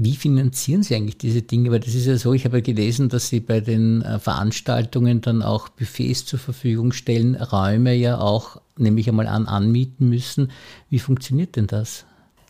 Wie 0.00 0.14
finanzieren 0.14 0.84
Sie 0.84 0.94
eigentlich 0.94 1.18
diese 1.18 1.42
Dinge? 1.42 1.72
Weil 1.72 1.80
das 1.80 1.92
ist 1.92 2.06
ja 2.06 2.16
so, 2.16 2.32
ich 2.32 2.44
habe 2.44 2.58
ja 2.58 2.62
gelesen, 2.62 3.08
dass 3.08 3.30
Sie 3.30 3.40
bei 3.40 3.58
den 3.58 4.02
äh, 4.02 4.20
Veranstaltungen 4.20 5.20
dann 5.22 5.42
auch 5.42 5.68
Buffets 5.68 6.24
zur 6.24 6.38
Verfügung 6.38 6.92
stellen, 6.92 7.34
Räume 7.34 7.94
ja 7.94 8.20
auch, 8.20 8.60
nehme 8.76 9.00
ich 9.00 9.08
einmal 9.08 9.26
an, 9.26 9.46
anmieten 9.46 10.08
müssen. 10.08 10.52
Wie 10.88 11.00
funktioniert 11.00 11.56
denn 11.56 11.66
das? 11.66 12.04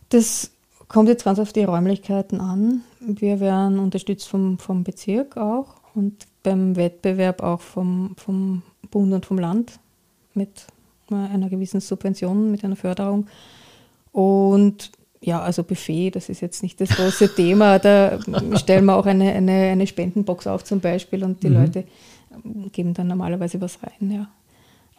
Das 0.09 0.51
kommt 0.89 1.09
jetzt 1.09 1.23
ganz 1.23 1.39
auf 1.39 1.51
die 1.51 1.63
Räumlichkeiten 1.63 2.39
an. 2.39 2.81
Wir 2.99 3.39
werden 3.39 3.79
unterstützt 3.79 4.27
vom, 4.27 4.59
vom 4.59 4.83
Bezirk 4.83 5.35
auch 5.35 5.73
und 5.95 6.27
beim 6.43 6.75
Wettbewerb 6.75 7.41
auch 7.41 7.61
vom, 7.61 8.13
vom 8.15 8.61
Bund 8.91 9.11
und 9.11 9.25
vom 9.25 9.39
Land 9.39 9.79
mit 10.35 10.67
einer 11.09 11.49
gewissen 11.49 11.79
Subvention, 11.79 12.51
mit 12.51 12.63
einer 12.63 12.75
Förderung. 12.75 13.25
Und 14.11 14.91
ja, 15.21 15.41
also 15.41 15.63
Buffet, 15.63 16.11
das 16.11 16.29
ist 16.29 16.41
jetzt 16.41 16.63
nicht 16.63 16.79
das 16.79 16.89
große 16.89 17.33
Thema. 17.35 17.79
Da 17.79 18.19
stellen 18.57 18.85
wir 18.85 18.95
auch 18.95 19.05
eine, 19.05 19.31
eine, 19.33 19.71
eine 19.71 19.87
Spendenbox 19.87 20.47
auf 20.47 20.63
zum 20.63 20.79
Beispiel 20.79 21.23
und 21.23 21.43
die 21.43 21.49
mhm. 21.49 21.55
Leute 21.55 21.83
geben 22.71 22.93
dann 22.93 23.07
normalerweise 23.07 23.59
was 23.59 23.79
rein, 23.83 24.11
ja. 24.11 24.29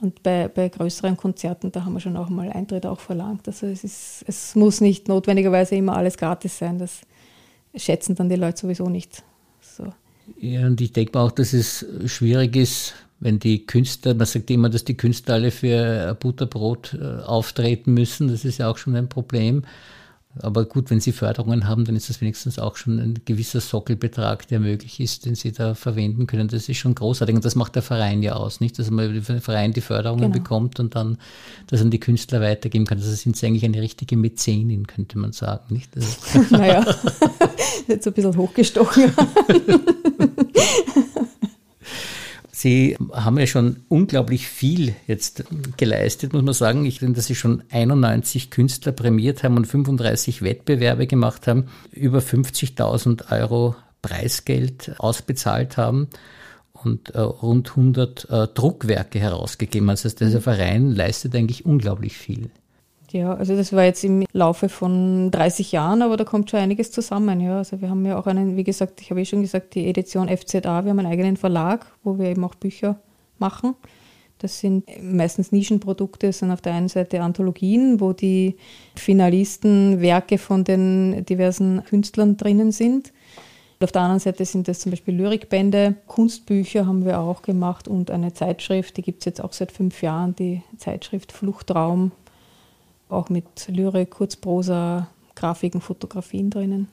Und 0.00 0.22
bei, 0.22 0.48
bei 0.48 0.68
größeren 0.68 1.16
Konzerten, 1.16 1.72
da 1.72 1.84
haben 1.84 1.92
wir 1.92 2.00
schon 2.00 2.16
auch 2.16 2.30
mal 2.30 2.50
Eintritt 2.50 2.86
auch 2.86 3.00
verlangt. 3.00 3.46
Also 3.46 3.66
es, 3.66 3.84
ist, 3.84 4.24
es 4.26 4.54
muss 4.54 4.80
nicht 4.80 5.08
notwendigerweise 5.08 5.74
immer 5.74 5.94
alles 5.94 6.16
gratis 6.16 6.58
sein. 6.58 6.78
Das 6.78 7.02
schätzen 7.74 8.14
dann 8.14 8.30
die 8.30 8.36
Leute 8.36 8.60
sowieso 8.62 8.88
nicht. 8.88 9.22
So. 9.60 9.92
Ja, 10.38 10.66
und 10.66 10.80
ich 10.80 10.94
denke 10.94 11.18
auch, 11.18 11.30
dass 11.30 11.52
es 11.52 11.84
schwierig 12.06 12.56
ist, 12.56 12.94
wenn 13.20 13.38
die 13.38 13.66
Künstler, 13.66 14.14
man 14.14 14.26
sagt 14.26 14.50
immer, 14.50 14.70
dass 14.70 14.84
die 14.84 14.96
Künstler 14.96 15.34
alle 15.34 15.50
für 15.50 16.16
Butterbrot 16.18 16.94
äh, 16.98 17.22
auftreten 17.22 17.92
müssen. 17.92 18.28
Das 18.28 18.46
ist 18.46 18.58
ja 18.58 18.70
auch 18.70 18.78
schon 18.78 18.96
ein 18.96 19.10
Problem. 19.10 19.64
Aber 20.38 20.64
gut, 20.64 20.90
wenn 20.90 21.00
Sie 21.00 21.10
Förderungen 21.10 21.66
haben, 21.66 21.84
dann 21.84 21.96
ist 21.96 22.08
das 22.08 22.20
wenigstens 22.20 22.60
auch 22.60 22.76
schon 22.76 23.00
ein 23.00 23.20
gewisser 23.24 23.60
Sockelbetrag, 23.60 24.46
der 24.46 24.60
möglich 24.60 25.00
ist, 25.00 25.26
den 25.26 25.34
Sie 25.34 25.50
da 25.50 25.74
verwenden 25.74 26.28
können. 26.28 26.46
Das 26.46 26.68
ist 26.68 26.76
schon 26.76 26.94
großartig. 26.94 27.34
Und 27.34 27.44
das 27.44 27.56
macht 27.56 27.74
der 27.74 27.82
Verein 27.82 28.22
ja 28.22 28.34
aus, 28.34 28.60
nicht? 28.60 28.78
Dass 28.78 28.90
man 28.90 29.12
den 29.12 29.40
Verein 29.40 29.72
die 29.72 29.80
Förderungen 29.80 30.30
genau. 30.30 30.34
bekommt 30.34 30.78
und 30.78 30.94
dann 30.94 31.18
das 31.66 31.82
an 31.82 31.90
die 31.90 31.98
Künstler 31.98 32.40
weitergeben 32.40 32.86
kann. 32.86 32.98
Also 32.98 33.10
sind 33.12 33.36
Sie 33.36 33.46
eigentlich 33.46 33.64
eine 33.64 33.82
richtige 33.82 34.16
Mäzenin, 34.16 34.86
könnte 34.86 35.18
man 35.18 35.32
sagen, 35.32 35.74
nicht? 35.74 35.90
naja, 36.50 36.86
jetzt 37.88 38.06
ein 38.06 38.12
bisschen 38.12 38.36
hochgestochen. 38.36 39.12
Sie 42.60 42.94
haben 43.14 43.38
ja 43.38 43.46
schon 43.46 43.84
unglaublich 43.88 44.46
viel 44.46 44.94
jetzt 45.06 45.44
geleistet, 45.78 46.34
muss 46.34 46.42
man 46.42 46.52
sagen. 46.52 46.84
Ich 46.84 46.98
finde, 46.98 47.16
dass 47.16 47.24
Sie 47.24 47.34
schon 47.34 47.62
91 47.70 48.50
Künstler 48.50 48.92
prämiert 48.92 49.42
haben 49.42 49.56
und 49.56 49.64
35 49.64 50.42
Wettbewerbe 50.42 51.06
gemacht 51.06 51.46
haben, 51.46 51.68
über 51.90 52.18
50.000 52.18 53.32
Euro 53.32 53.76
Preisgeld 54.02 54.92
ausbezahlt 54.98 55.78
haben 55.78 56.08
und 56.74 57.14
äh, 57.14 57.20
rund 57.20 57.70
100 57.70 58.28
äh, 58.28 58.48
Druckwerke 58.48 59.18
herausgegeben. 59.18 59.88
Also 59.88 60.10
dieser 60.10 60.42
Verein 60.42 60.90
leistet 60.90 61.34
eigentlich 61.34 61.64
unglaublich 61.64 62.18
viel. 62.18 62.50
Ja, 63.12 63.34
also 63.34 63.56
das 63.56 63.72
war 63.72 63.84
jetzt 63.84 64.04
im 64.04 64.24
Laufe 64.32 64.68
von 64.68 65.30
30 65.30 65.72
Jahren, 65.72 66.02
aber 66.02 66.16
da 66.16 66.24
kommt 66.24 66.50
schon 66.50 66.60
einiges 66.60 66.92
zusammen. 66.92 67.40
Ja. 67.40 67.58
Also 67.58 67.80
wir 67.80 67.90
haben 67.90 68.04
ja 68.06 68.18
auch 68.18 68.26
einen, 68.26 68.56
wie 68.56 68.64
gesagt, 68.64 69.00
ich 69.00 69.10
habe 69.10 69.20
eh 69.20 69.24
schon 69.24 69.42
gesagt, 69.42 69.74
die 69.74 69.88
Edition 69.88 70.28
FZA, 70.28 70.84
wir 70.84 70.90
haben 70.90 70.98
einen 70.98 71.06
eigenen 71.06 71.36
Verlag, 71.36 71.86
wo 72.04 72.18
wir 72.18 72.28
eben 72.28 72.44
auch 72.44 72.54
Bücher 72.54 72.96
machen. 73.38 73.74
Das 74.38 74.58
sind 74.58 74.84
meistens 75.02 75.52
Nischenprodukte, 75.52 76.28
das 76.28 76.38
sind 76.38 76.50
auf 76.50 76.62
der 76.62 76.72
einen 76.72 76.88
Seite 76.88 77.20
Anthologien, 77.20 78.00
wo 78.00 78.14
die 78.14 78.56
Finalisten 78.96 80.00
Werke 80.00 80.38
von 80.38 80.64
den 80.64 81.26
diversen 81.26 81.84
Künstlern 81.84 82.38
drinnen 82.38 82.72
sind. 82.72 83.12
Auf 83.82 83.92
der 83.92 84.02
anderen 84.02 84.20
Seite 84.20 84.44
sind 84.44 84.68
das 84.68 84.80
zum 84.80 84.90
Beispiel 84.90 85.14
Lyrikbände, 85.14 85.94
Kunstbücher 86.06 86.86
haben 86.86 87.04
wir 87.04 87.20
auch 87.20 87.42
gemacht 87.42 87.88
und 87.88 88.10
eine 88.10 88.32
Zeitschrift, 88.32 88.96
die 88.96 89.02
gibt 89.02 89.20
es 89.20 89.24
jetzt 89.26 89.42
auch 89.42 89.52
seit 89.52 89.72
fünf 89.72 90.02
Jahren, 90.02 90.34
die 90.36 90.62
Zeitschrift 90.76 91.32
Fluchtraum, 91.32 92.12
auch 93.10 93.28
mit 93.28 93.68
Lyrik, 93.68 94.10
Kurzprosa, 94.10 95.08
Grafiken, 95.34 95.80
Fotografien 95.80 96.50
drinnen. 96.50 96.88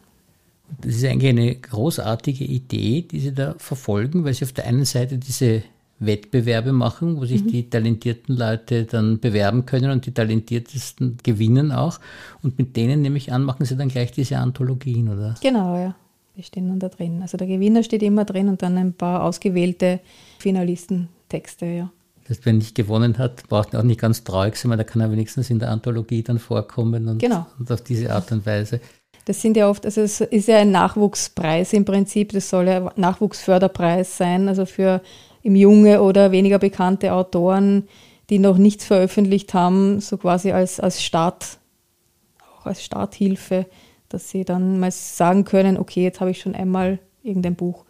Das 0.81 0.95
ist 0.95 1.05
eigentlich 1.05 1.29
eine 1.29 1.55
großartige 1.55 2.43
Idee, 2.43 3.01
die 3.01 3.19
Sie 3.19 3.33
da 3.33 3.55
verfolgen, 3.57 4.25
weil 4.25 4.33
Sie 4.33 4.45
auf 4.45 4.53
der 4.53 4.65
einen 4.65 4.85
Seite 4.85 5.17
diese 5.17 5.63
Wettbewerbe 5.99 6.73
machen, 6.73 7.17
wo 7.17 7.25
sich 7.25 7.43
mhm. 7.43 7.47
die 7.47 7.69
talentierten 7.69 8.35
Leute 8.35 8.85
dann 8.85 9.19
bewerben 9.19 9.65
können 9.65 9.91
und 9.91 10.05
die 10.05 10.13
talentiertesten 10.13 11.17
gewinnen 11.23 11.71
auch. 11.71 11.99
Und 12.43 12.57
mit 12.57 12.75
denen, 12.75 13.01
nehme 13.01 13.17
ich 13.17 13.31
an, 13.31 13.43
machen 13.43 13.65
Sie 13.65 13.75
dann 13.75 13.89
gleich 13.89 14.11
diese 14.11 14.37
Anthologien, 14.37 15.09
oder? 15.09 15.35
Genau, 15.41 15.77
ja. 15.77 15.95
Die 16.35 16.43
stehen 16.43 16.67
dann 16.67 16.79
da 16.79 16.89
drin. 16.89 17.21
Also 17.23 17.35
der 17.35 17.47
Gewinner 17.47 17.81
steht 17.81 18.03
immer 18.03 18.23
drin 18.23 18.47
und 18.47 18.61
dann 18.61 18.77
ein 18.77 18.93
paar 18.93 19.23
ausgewählte 19.23 19.99
Finalistentexte, 20.37 21.65
ja. 21.65 21.91
Das 22.27 22.37
heißt, 22.37 22.45
wenn 22.45 22.57
nicht 22.57 22.75
gewonnen 22.75 23.17
hat, 23.17 23.47
braucht 23.47 23.73
er 23.73 23.79
auch 23.79 23.85
nicht 23.85 24.01
ganz 24.01 24.23
traurig 24.25 24.57
sein, 24.57 24.69
weil 24.69 24.77
da 24.77 24.83
kann 24.83 25.01
er 25.01 25.11
wenigstens 25.11 25.49
in 25.49 25.59
der 25.59 25.71
Anthologie 25.71 26.23
dann 26.23 26.39
vorkommen 26.39 27.07
und, 27.07 27.19
genau. 27.19 27.45
und 27.57 27.71
auf 27.71 27.81
diese 27.81 28.11
Art 28.13 28.31
und 28.33 28.45
Weise. 28.45 28.81
Das 29.23 29.41
sind 29.41 29.55
ja 29.55 29.69
oft, 29.69 29.85
also 29.85 30.01
es 30.01 30.19
ist 30.19 30.47
ja 30.47 30.57
ein 30.57 30.71
Nachwuchspreis 30.71 31.71
im 31.73 31.85
Prinzip, 31.85 32.33
das 32.33 32.49
soll 32.49 32.67
ja 32.67 32.91
Nachwuchsförderpreis 32.95 34.17
sein, 34.17 34.49
also 34.49 34.65
für 34.65 35.01
im 35.41 35.55
junge 35.55 36.01
oder 36.01 36.31
weniger 36.31 36.59
bekannte 36.59 37.13
Autoren, 37.13 37.87
die 38.29 38.39
noch 38.39 38.57
nichts 38.57 38.83
veröffentlicht 38.83 39.53
haben, 39.53 40.01
so 40.01 40.17
quasi 40.17 40.51
als, 40.51 40.81
als 40.81 41.01
Start, 41.01 41.59
auch 42.41 42.65
als 42.65 42.83
Starthilfe, 42.83 43.67
dass 44.09 44.29
sie 44.29 44.43
dann 44.43 44.79
mal 44.79 44.91
sagen 44.91 45.45
können, 45.45 45.77
okay, 45.77 46.03
jetzt 46.03 46.19
habe 46.19 46.31
ich 46.31 46.41
schon 46.41 46.55
einmal 46.55 46.99
irgendein 47.23 47.55
Buch 47.55 47.85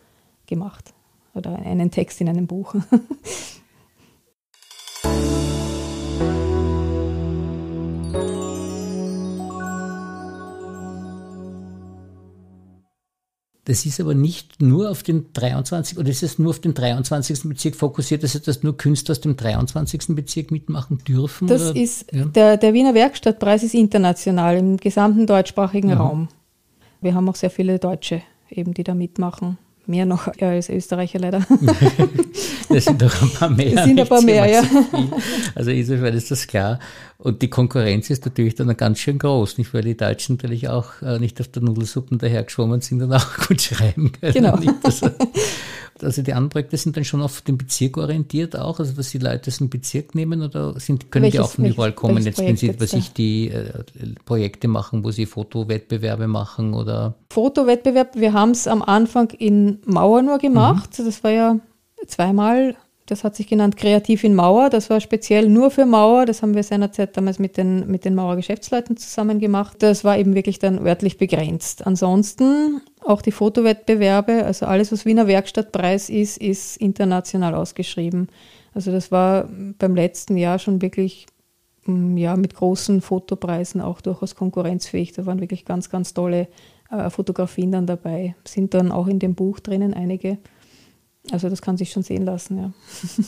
gemacht 0.46 0.94
oder 1.34 1.56
einen 1.56 1.89
Text 1.89 2.22
in 2.22 2.29
einem 2.29 2.46
Buch. 2.46 2.75
Das 13.68 13.86
ist 13.86 14.00
aber 14.00 14.16
nicht 14.16 14.62
nur 14.62 14.90
auf 14.90 15.04
den 15.04 15.26
23, 15.34 15.98
oder 15.98 16.08
ist 16.08 16.24
es 16.24 16.40
nur 16.40 16.52
auf 16.52 16.60
den 16.60 16.74
23. 16.74 17.50
Bezirk 17.50 17.76
fokussiert, 17.76 18.24
dass, 18.24 18.42
dass 18.42 18.64
nur 18.64 18.78
Künstler 18.78 19.12
aus 19.12 19.20
dem 19.20 19.36
23. 19.36 20.16
Bezirk 20.16 20.52
mitmachen 20.52 21.00
dürfen? 21.06 21.50
Das 21.50 21.72
oder? 21.72 21.76
ist, 21.76 22.06
ja. 22.14 22.24
der, 22.24 22.56
der 22.56 22.74
Wiener 22.74 22.94
Werkstattpreis 22.94 23.64
ist 23.64 23.74
international 23.74 24.56
im 24.56 24.78
gesamten 24.78 25.28
deutschsprachigen 25.28 25.90
ja. 25.90 25.98
Raum. 25.98 26.30
Wir 27.02 27.14
haben 27.14 27.28
auch 27.28 27.36
sehr 27.36 27.50
viele 27.50 27.78
Deutsche 27.78 28.22
eben, 28.50 28.74
die 28.74 28.86
da 28.86 28.96
mitmachen. 28.96 29.58
Mehr 29.88 30.06
noch 30.06 30.27
als 30.41 30.70
Österreicher 30.70 31.17
leider. 31.17 31.46
das 32.70 32.86
sind 32.86 33.01
doch 33.01 33.22
ein 33.22 33.29
paar 33.32 33.50
mehr. 33.50 33.75
Das 33.75 33.86
sind 33.86 34.00
ein 34.00 34.08
paar 34.08 34.22
mehr, 34.22 34.46
ja. 34.46 34.63
So 34.63 35.10
also 35.56 35.72
insofern 35.72 36.13
ist 36.13 36.29
das 36.29 36.46
klar. 36.46 36.79
Und 37.17 37.41
die 37.41 37.50
Konkurrenz 37.50 38.10
ist 38.10 38.25
natürlich 38.25 38.56
dann 38.56 38.75
ganz 38.75 39.00
schön 39.00 39.17
groß, 39.17 39.58
nicht? 39.58 39.74
Weil 39.74 39.84
die 39.84 39.96
Deutschen 39.96 40.36
natürlich 40.36 40.67
auch 40.67 41.01
äh, 41.01 41.20
nicht 41.20 41.39
auf 41.39 41.48
der 41.48 41.63
Nudelsuppen 41.63 42.17
dahergeschwommen 42.17 42.82
sind 42.82 43.01
und 43.01 43.13
auch 43.13 43.38
gut 43.48 43.62
schreiben 43.62 44.12
können. 44.12 44.34
Genau. 44.34 44.60
Also, 44.84 45.10
also, 46.04 46.22
die 46.22 46.34
anderen 46.34 46.50
Projekte 46.50 46.77
sind 46.77 46.98
dann 46.98 47.04
schon 47.04 47.22
auf 47.22 47.42
den 47.42 47.58
Bezirk 47.58 47.98
orientiert 47.98 48.58
auch, 48.58 48.80
also 48.80 48.94
dass 48.94 49.10
die 49.10 49.18
Leute 49.18 49.50
aus 49.50 49.58
dem 49.58 49.70
Bezirk 49.70 50.16
nehmen 50.16 50.42
oder 50.42 50.80
sind, 50.80 51.12
können 51.12 51.24
welches, 51.24 51.39
die 51.39 51.44
auch 51.44 51.51
von 51.51 51.66
überall 51.66 51.94
kommen, 51.94 52.24
jetzt, 52.24 52.39
wenn 52.39 52.58
sie 52.58 52.80
was 52.80 52.94
ich 52.94 53.13
die 53.13 53.50
äh, 53.50 53.84
Projekte 54.25 54.68
machen, 54.68 55.04
wo 55.04 55.12
sie 55.12 55.25
Fotowettbewerbe 55.25 56.27
machen 56.27 56.74
oder? 56.74 57.16
Fotowettbewerb, 57.32 58.16
wir 58.16 58.34
haben 58.34 58.51
es 58.51 58.68
am 58.68 58.82
Anfang 58.82 59.30
in 59.32 59.80
Mauer 59.86 60.22
nur 60.22 60.38
gemacht. 60.38 60.98
Mhm. 61.00 61.06
Das 61.06 61.24
war 61.24 61.32
ja 61.32 61.60
zweimal 62.08 62.75
das 63.08 63.24
hat 63.24 63.38
sich 63.38 63.48
genannt 63.48 63.78
Kreativ 63.78 64.26
in 64.26 64.36
Mauer. 64.36 64.70
Das 64.70 64.90
war 64.90 65.00
speziell 65.00 65.48
nur 65.48 65.72
für 65.72 65.86
Mauer. 65.86 66.26
Das 66.26 66.42
haben 66.42 66.56
wir 66.56 66.64
seinerzeit 66.64 67.16
damals 67.16 67.40
mit 67.40 67.56
den, 67.56 67.90
mit 67.90 68.04
den 68.04 68.16
Mauer 68.16 68.36
Geschäftsleuten 68.36 68.98
zusammen 68.98 69.40
gemacht. 69.40 69.78
Das 69.80 70.04
war 70.04 70.18
eben 70.18 70.36
wirklich 70.36 70.60
dann 70.60 70.78
örtlich 70.86 71.18
begrenzt. 71.18 71.88
Ansonsten 71.88 72.82
auch 73.06 73.22
die 73.22 73.32
Fotowettbewerbe, 73.32 74.44
also 74.44 74.66
alles, 74.66 74.92
was 74.92 75.06
Wiener 75.06 75.26
Werkstattpreis 75.26 76.10
ist, 76.10 76.38
ist 76.38 76.76
international 76.78 77.56
ausgeschrieben. 77.56 78.28
Also 78.74 78.92
das 78.92 79.10
war 79.10 79.50
beim 79.80 79.96
letzten 79.96 80.36
Jahr 80.36 80.60
schon 80.60 80.82
wirklich 80.82 81.28
mm, 81.86 82.18
ja, 82.18 82.36
mit 82.36 82.56
großen 82.56 83.00
Fotopreisen 83.00 83.80
auch 83.80 84.02
durchaus 84.02 84.36
konkurrenzfähig. 84.36 85.14
Da 85.14 85.26
waren 85.26 85.40
wirklich 85.40 85.64
ganz, 85.64 85.90
ganz 85.90 86.14
tolle 86.14 86.50
äh, 86.92 87.10
Fotografien 87.10 87.72
dann 87.72 87.88
dabei. 87.88 88.36
Sind 88.46 88.74
dann 88.74 88.92
auch 88.92 89.08
in 89.08 89.20
dem 89.20 89.34
Buch 89.34 89.62
drinnen 89.62 89.94
einige. 89.94 90.40
Also 91.31 91.50
das 91.50 91.62
kann 91.62 91.77
sich 91.77 91.91
schon 91.91 92.03
sehen 92.03 92.25
lassen, 92.25 92.57
ja. 92.57 92.72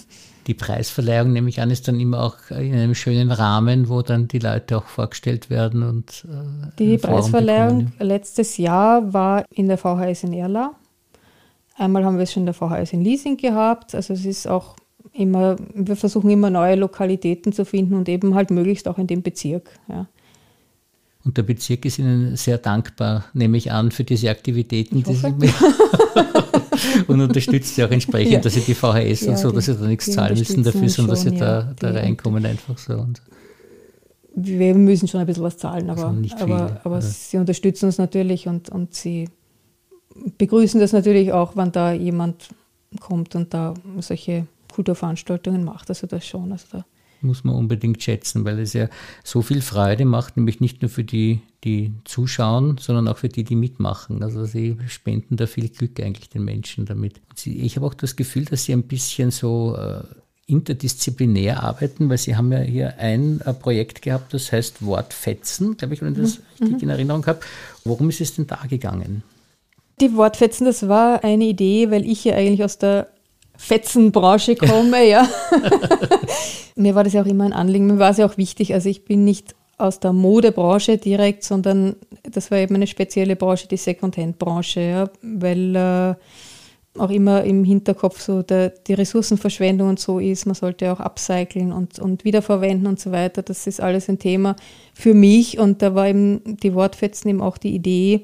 Die 0.47 0.53
Preisverleihung, 0.53 1.31
nehme 1.31 1.49
ich 1.49 1.61
an, 1.61 1.69
ist 1.69 1.87
dann 1.87 1.99
immer 1.99 2.23
auch 2.23 2.49
in 2.49 2.73
einem 2.73 2.95
schönen 2.95 3.31
Rahmen, 3.31 3.87
wo 3.87 4.01
dann 4.01 4.27
die 4.27 4.39
Leute 4.39 4.77
auch 4.77 4.85
vorgestellt 4.85 5.49
werden 5.49 5.83
und 5.83 6.25
äh, 6.27 6.71
Die 6.79 6.97
Preisverleihung 6.97 7.85
bekommen. 7.85 7.93
letztes 7.99 8.57
Jahr 8.57 9.13
war 9.13 9.45
in 9.53 9.67
der 9.67 9.77
VHS 9.77 10.23
in 10.23 10.33
Erla. 10.33 10.71
Einmal 11.75 12.03
haben 12.03 12.17
wir 12.17 12.23
es 12.23 12.33
schon 12.33 12.43
in 12.43 12.47
der 12.47 12.55
VHS 12.55 12.93
in 12.93 13.03
Leasing 13.03 13.37
gehabt. 13.37 13.93
Also 13.93 14.13
es 14.13 14.25
ist 14.25 14.47
auch 14.47 14.75
immer, 15.13 15.55
wir 15.73 15.95
versuchen 15.95 16.29
immer 16.29 16.49
neue 16.49 16.75
Lokalitäten 16.75 17.53
zu 17.53 17.63
finden 17.63 17.93
und 17.93 18.09
eben 18.09 18.33
halt 18.33 18.49
möglichst 18.49 18.87
auch 18.87 18.97
in 18.97 19.07
dem 19.07 19.21
Bezirk. 19.21 19.69
Ja. 19.87 20.07
Und 21.25 21.37
der 21.37 21.43
Bezirk 21.43 21.85
ist 21.85 21.99
Ihnen 21.99 22.35
sehr 22.37 22.57
dankbar, 22.57 23.25
nehme 23.33 23.57
ich 23.57 23.71
an, 23.71 23.91
für 23.91 24.03
diese 24.03 24.29
Aktivitäten. 24.29 25.03
Die 25.03 25.13
Sie 25.13 25.33
und 27.07 27.21
unterstützt 27.21 27.75
Sie 27.75 27.83
auch 27.83 27.91
entsprechend, 27.91 28.33
ja. 28.33 28.39
dass 28.39 28.53
Sie 28.53 28.61
die 28.61 28.73
VHS 28.73 29.21
ja, 29.21 29.31
und 29.31 29.37
so, 29.37 29.51
dass 29.51 29.65
Sie 29.65 29.75
da 29.75 29.87
nichts 29.87 30.11
zahlen 30.11 30.37
müssen 30.37 30.63
dafür, 30.63 30.89
sondern 30.89 31.15
dass 31.15 31.23
Sie 31.23 31.35
da, 31.35 31.73
da 31.79 31.91
reinkommen 31.91 32.45
einfach 32.45 32.77
so. 32.77 32.93
Und 32.93 33.21
wir 34.35 34.75
müssen 34.75 35.07
schon 35.07 35.19
ein 35.19 35.25
bisschen 35.25 35.43
was 35.43 35.57
zahlen, 35.57 35.89
aber, 35.89 36.07
also 36.07 36.35
aber, 36.37 36.81
aber 36.83 37.01
sie 37.01 37.37
unterstützen 37.37 37.87
uns 37.87 37.97
natürlich 37.97 38.47
und, 38.47 38.69
und 38.69 38.93
sie 38.93 39.29
begrüßen 40.37 40.79
das 40.79 40.93
natürlich 40.93 41.33
auch, 41.33 41.55
wenn 41.55 41.71
da 41.71 41.93
jemand 41.93 42.49
kommt 42.99 43.35
und 43.35 43.53
da 43.53 43.73
solche 43.99 44.45
Kulturveranstaltungen 44.73 45.63
macht. 45.63 45.89
Also 45.89 46.07
das 46.07 46.25
schon. 46.25 46.51
Also 46.51 46.65
da 46.71 46.85
muss 47.21 47.43
man 47.43 47.55
unbedingt 47.55 48.01
schätzen, 48.01 48.45
weil 48.45 48.59
es 48.59 48.73
ja 48.73 48.87
so 49.23 49.41
viel 49.41 49.61
Freude 49.61 50.05
macht, 50.05 50.37
nämlich 50.37 50.59
nicht 50.59 50.81
nur 50.81 50.89
für 50.89 51.03
die, 51.03 51.41
die 51.63 51.93
zuschauen, 52.05 52.77
sondern 52.79 53.07
auch 53.07 53.17
für 53.17 53.29
die, 53.29 53.43
die 53.43 53.55
mitmachen. 53.55 54.23
Also 54.23 54.45
sie 54.45 54.77
spenden 54.87 55.37
da 55.37 55.47
viel 55.47 55.69
Glück 55.69 55.99
eigentlich 55.99 56.29
den 56.29 56.45
Menschen 56.45 56.85
damit. 56.85 57.21
Ich 57.45 57.75
habe 57.75 57.85
auch 57.85 57.93
das 57.93 58.15
Gefühl, 58.15 58.45
dass 58.45 58.63
sie 58.63 58.73
ein 58.73 58.83
bisschen 58.83 59.31
so 59.31 59.75
äh, 59.75 60.03
interdisziplinär 60.49 61.63
arbeiten, 61.63 62.09
weil 62.09 62.17
Sie 62.17 62.35
haben 62.35 62.51
ja 62.51 62.59
hier 62.59 62.97
ein 62.97 63.41
äh, 63.45 63.53
Projekt 63.53 64.01
gehabt, 64.01 64.33
das 64.33 64.51
heißt 64.51 64.83
Wortfetzen, 64.83 65.77
glaube 65.77 65.93
ich, 65.93 66.01
wenn 66.01 66.13
ich 66.13 66.19
das 66.19 66.37
mhm. 66.37 66.43
richtig 66.59 66.77
mhm. 66.77 66.83
in 66.83 66.89
Erinnerung 66.89 67.25
habe. 67.27 67.39
Worum 67.83 68.09
ist 68.09 68.19
es 68.19 68.35
denn 68.35 68.47
da 68.47 68.59
gegangen? 68.67 69.23
Die 70.01 70.15
Wortfetzen, 70.15 70.65
das 70.65 70.87
war 70.87 71.23
eine 71.23 71.45
Idee, 71.45 71.91
weil 71.91 72.05
ich 72.05 72.23
ja 72.23 72.35
eigentlich 72.35 72.63
aus 72.63 72.77
der 72.77 73.07
Fetzenbranche 73.59 74.55
komme, 74.55 75.05
ja. 75.09 75.27
mir 76.75 76.95
war 76.95 77.03
das 77.03 77.13
ja 77.13 77.21
auch 77.21 77.27
immer 77.27 77.43
ein 77.43 77.53
Anliegen, 77.53 77.87
mir 77.87 77.99
war 77.99 78.11
es 78.11 78.17
ja 78.17 78.25
auch 78.25 78.37
wichtig. 78.37 78.73
Also 78.73 78.87
ich 78.89 79.03
bin 79.03 79.25
nicht 79.25 79.53
aus 79.77 79.99
der 79.99 80.13
Modebranche 80.13 80.97
direkt, 80.97 81.43
sondern 81.43 81.97
das 82.23 82.51
war 82.51 82.57
eben 82.57 82.75
eine 82.75 82.87
spezielle 82.87 83.35
Branche, 83.35 83.67
die 83.67 83.77
Secondhand-Branche, 83.77 84.81
ja, 84.81 85.09
weil 85.21 85.75
äh, 85.75 86.15
auch 86.97 87.09
immer 87.09 87.43
im 87.43 87.65
Hinterkopf 87.65 88.21
so 88.21 88.41
der, 88.41 88.69
die 88.69 88.93
Ressourcenverschwendung 88.93 89.89
und 89.89 89.99
so 89.99 90.19
ist. 90.19 90.45
Man 90.45 90.55
sollte 90.55 90.91
auch 90.91 90.99
upcyclen 91.01 91.73
und, 91.73 91.99
und 91.99 92.23
wiederverwenden 92.23 92.87
und 92.87 92.99
so 92.99 93.11
weiter. 93.11 93.41
Das 93.41 93.67
ist 93.67 93.81
alles 93.81 94.09
ein 94.09 94.19
Thema 94.19 94.55
für 94.93 95.13
mich 95.13 95.59
und 95.59 95.81
da 95.81 95.95
war 95.95 96.07
eben 96.07 96.41
die 96.63 96.73
Wortfetzen 96.73 97.29
eben 97.29 97.41
auch 97.41 97.57
die 97.57 97.75
Idee. 97.75 98.21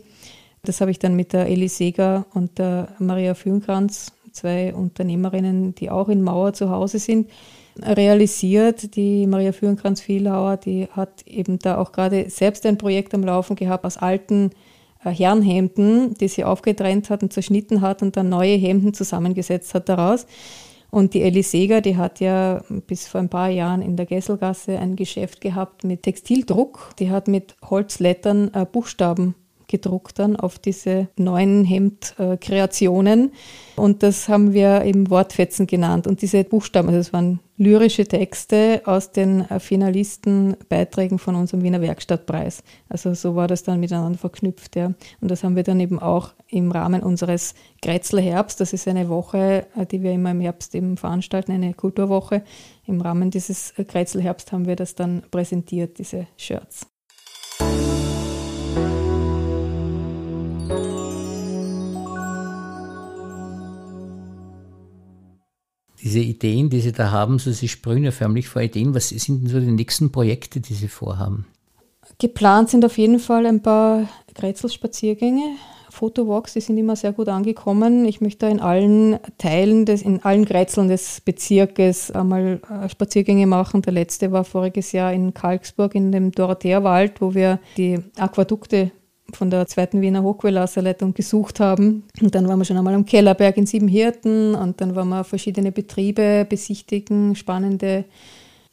Das 0.64 0.82
habe 0.82 0.92
ich 0.92 1.00
dann 1.00 1.16
mit 1.16 1.34
der 1.34 1.48
Elli 1.48 1.68
Seger 1.68 2.26
und 2.34 2.58
der 2.58 2.88
Maria 3.00 3.34
Fühnkranz, 3.34 4.14
zwei 4.36 4.74
Unternehmerinnen, 4.74 5.76
die 5.76 5.90
auch 5.90 6.10
in 6.10 6.22
Mauer 6.22 6.54
zu 6.54 6.70
Hause 6.70 7.00
sind, 7.00 7.30
realisiert. 7.82 8.96
Die 8.96 9.28
Maria 9.28 9.52
Führenkranz-Vielhauer, 9.52 10.58
die 10.58 10.88
hat 10.92 11.26
eben 11.26 11.60
da 11.60 11.78
auch 11.78 11.92
gerade 11.92 12.30
selbst 12.30 12.66
ein 12.66 12.78
Projekt 12.78 13.14
am 13.14 13.24
Laufen 13.24 13.56
gehabt 13.56 13.86
aus 13.86 13.98
alten 13.98 14.52
äh, 15.04 15.10
Herrenhemden, 15.10 16.14
die 16.16 16.28
sie 16.28 16.44
aufgetrennt 16.44 17.10
hat 17.10 17.24
und 17.24 17.34
zerschnitten 17.34 17.82
hat 17.82 18.02
und 18.02 18.18
dann 18.18 18.30
neue 18.30 18.56
Hemden 18.56 18.94
zusammengesetzt 18.94 19.74
hat 19.74 19.90
daraus. 19.90 20.26
Und 20.92 21.14
die 21.14 21.24
Elli 21.24 21.44
Seger, 21.44 21.82
die 21.82 21.98
hat 21.98 22.22
ja 22.22 22.64
bis 22.88 23.08
vor 23.08 23.20
ein 23.20 23.28
paar 23.28 23.50
Jahren 23.50 23.82
in 23.82 23.98
der 23.98 24.06
Gesselgasse 24.06 24.80
ein 24.80 24.96
Geschäft 24.96 25.42
gehabt 25.42 25.84
mit 25.84 26.04
Textildruck. 26.04 26.92
Die 27.00 27.10
hat 27.10 27.28
mit 27.28 27.56
Holzlettern 27.70 28.54
äh, 28.54 28.66
Buchstaben 28.66 29.36
gedruckt 29.68 30.20
dann 30.20 30.36
auf 30.36 30.60
diese 30.60 31.08
neuen 31.18 31.64
Hemdkreationen. 31.66 33.32
Und 33.76 34.04
das 34.04 34.30
haben 34.30 34.54
wir 34.54 34.84
eben 34.86 35.10
Wortfetzen 35.10 35.68
genannt. 35.68 36.08
Und 36.08 36.22
diese 36.22 36.44
Buchstaben, 36.44 36.88
also 36.88 37.00
das 37.00 37.14
waren 37.14 37.40
lyrische 37.58 38.06
Texte 38.06 38.82
aus 38.86 39.12
den 39.12 39.46
Finalistenbeiträgen 39.60 41.20
von 41.20 41.36
unserem 41.36 41.64
Wiener 41.64 41.82
Werkstattpreis. 41.82 42.64
Also 42.90 43.14
so 43.14 43.36
war 43.36 43.48
das 43.48 43.64
dann 43.64 43.80
miteinander 43.80 44.18
verknüpft. 44.18 44.76
Ja. 44.76 44.94
Und 45.22 45.32
das 45.32 45.44
haben 45.44 45.56
wir 45.56 45.64
dann 45.64 45.80
eben 45.80 46.00
auch 46.00 46.34
im 46.48 46.72
Rahmen 46.72 47.02
unseres 47.02 47.54
Grätzler 47.82 48.22
das 48.58 48.74
ist 48.74 48.88
eine 48.88 49.10
Woche, 49.10 49.68
die 49.92 50.02
wir 50.02 50.12
immer 50.12 50.32
im 50.32 50.42
Herbst 50.42 50.76
eben 50.76 50.98
veranstalten, 50.98 51.52
eine 51.52 51.74
Kulturwoche. 51.74 52.44
Im 52.86 53.02
Rahmen 53.02 53.32
dieses 53.32 53.74
Grätzl 53.76 54.22
Herbst 54.22 54.52
haben 54.52 54.66
wir 54.66 54.76
das 54.76 54.96
dann 54.96 55.24
präsentiert, 55.32 55.98
diese 56.00 56.28
Shirts. 56.38 56.88
Diese 66.16 66.26
Ideen, 66.26 66.70
die 66.70 66.80
Sie 66.80 66.92
da 66.92 67.12
haben, 67.12 67.40
so 67.40 67.52
Sie 67.52 67.68
sprühen 67.68 68.04
ja 68.04 68.12
förmlich 68.12 68.48
vor 68.48 68.62
Ideen. 68.62 68.96
Was 68.96 69.10
sind 69.10 69.44
denn 69.44 69.50
so 69.50 69.60
die 69.60 69.72
nächsten 69.72 70.12
Projekte, 70.12 70.60
die 70.62 70.74
Sie 70.74 70.88
vorhaben? 70.88 71.46
Geplant 72.20 72.70
sind 72.70 72.86
auf 72.86 72.98
jeden 72.98 73.20
Fall 73.20 73.46
ein 73.46 73.62
paar 73.62 74.08
Kreizelspaziergänge, 74.34 75.44
Fotowalks, 75.90 76.54
die 76.54 76.62
sind 76.62 76.78
immer 76.78 76.96
sehr 76.96 77.14
gut 77.14 77.30
angekommen. 77.30 78.06
Ich 78.06 78.20
möchte 78.20 78.48
in 78.48 78.60
allen 78.60 79.18
Teilen, 79.38 79.86
des, 79.86 80.02
in 80.02 80.24
allen 80.24 80.46
Kreizeln 80.46 80.90
des 80.90 81.22
Bezirkes 81.22 82.12
einmal 82.12 82.60
äh, 82.70 82.90
Spaziergänge 82.90 83.48
machen. 83.48 83.82
Der 83.82 83.94
letzte 83.94 84.32
war 84.34 84.44
voriges 84.44 84.92
Jahr 84.92 85.14
in 85.14 85.34
Kalksburg 85.34 85.96
in 85.96 86.12
dem 86.12 86.32
Dorotheerwald, 86.32 87.22
wo 87.22 87.34
wir 87.34 87.60
die 87.78 88.00
Aquädukte 88.18 88.92
von 89.34 89.50
der 89.50 89.68
zweiten 89.68 90.02
Wiener 90.02 90.24
Hochquellwasserleitung 90.24 91.14
gesucht 91.14 91.60
haben. 91.60 92.04
Und 92.22 92.36
dann 92.36 92.48
waren 92.48 92.60
wir 92.60 92.66
schon 92.66 92.78
einmal 92.78 92.94
am 92.94 93.06
Kellerberg 93.06 93.58
in 93.58 93.66
Siebenhirten 93.66 94.56
und 94.56 94.80
dann 94.82 94.96
waren 94.96 95.10
wir 95.10 95.24
verschiedene 95.24 95.72
Betriebe 95.72 96.46
besichtigen, 96.48 97.36
spannende. 97.36 98.06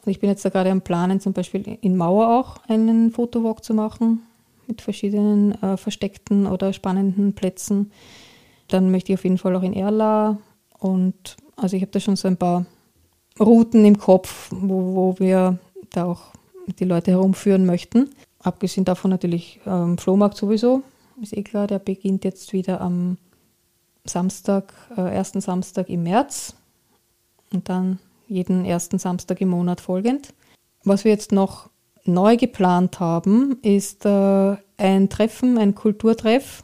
Und 0.05 0.11
ich 0.11 0.19
bin 0.19 0.29
jetzt 0.29 0.43
da 0.45 0.49
gerade 0.49 0.71
am 0.71 0.81
Planen, 0.81 1.19
zum 1.19 1.33
Beispiel 1.33 1.77
in 1.81 1.97
Mauer 1.97 2.39
auch 2.39 2.57
einen 2.67 3.11
Fotowalk 3.11 3.63
zu 3.63 3.73
machen 3.73 4.21
mit 4.67 4.81
verschiedenen 4.81 5.61
äh, 5.61 5.77
versteckten 5.77 6.47
oder 6.47 6.73
spannenden 6.73 7.33
Plätzen. 7.33 7.91
Dann 8.67 8.91
möchte 8.91 9.11
ich 9.11 9.19
auf 9.19 9.23
jeden 9.23 9.37
Fall 9.37 9.55
auch 9.55 9.63
in 9.63 9.73
Erla 9.73 10.37
und 10.79 11.35
also 11.55 11.75
ich 11.75 11.81
habe 11.81 11.91
da 11.91 11.99
schon 11.99 12.15
so 12.15 12.27
ein 12.27 12.37
paar 12.37 12.65
Routen 13.39 13.85
im 13.85 13.97
Kopf, 13.97 14.49
wo, 14.51 14.95
wo 14.95 15.19
wir 15.19 15.59
da 15.91 16.05
auch 16.05 16.21
die 16.79 16.85
Leute 16.85 17.11
herumführen 17.11 17.65
möchten. 17.65 18.09
Abgesehen 18.43 18.85
davon 18.85 19.09
natürlich 19.09 19.59
ähm, 19.65 19.97
Flohmarkt 19.97 20.37
sowieso, 20.37 20.83
ist 21.21 21.35
eh 21.35 21.43
klar, 21.43 21.67
der 21.67 21.79
beginnt 21.79 22.25
jetzt 22.25 22.53
wieder 22.53 22.81
am 22.81 23.17
Samstag, 24.05 24.73
äh, 24.97 25.01
ersten 25.01 25.41
Samstag 25.41 25.89
im 25.89 26.03
März 26.03 26.55
und 27.53 27.69
dann 27.69 27.99
jeden 28.27 28.65
ersten 28.65 28.99
Samstag 28.99 29.39
im 29.41 29.49
Monat 29.49 29.79
folgend. 29.79 30.33
Was 30.83 31.05
wir 31.05 31.11
jetzt 31.11 31.31
noch 31.31 31.69
neu 32.03 32.35
geplant 32.35 32.99
haben, 32.99 33.57
ist 33.61 34.05
äh, 34.05 34.57
ein 34.77 35.09
Treffen, 35.09 35.57
ein 35.57 35.75
Kulturtreff 35.75 36.63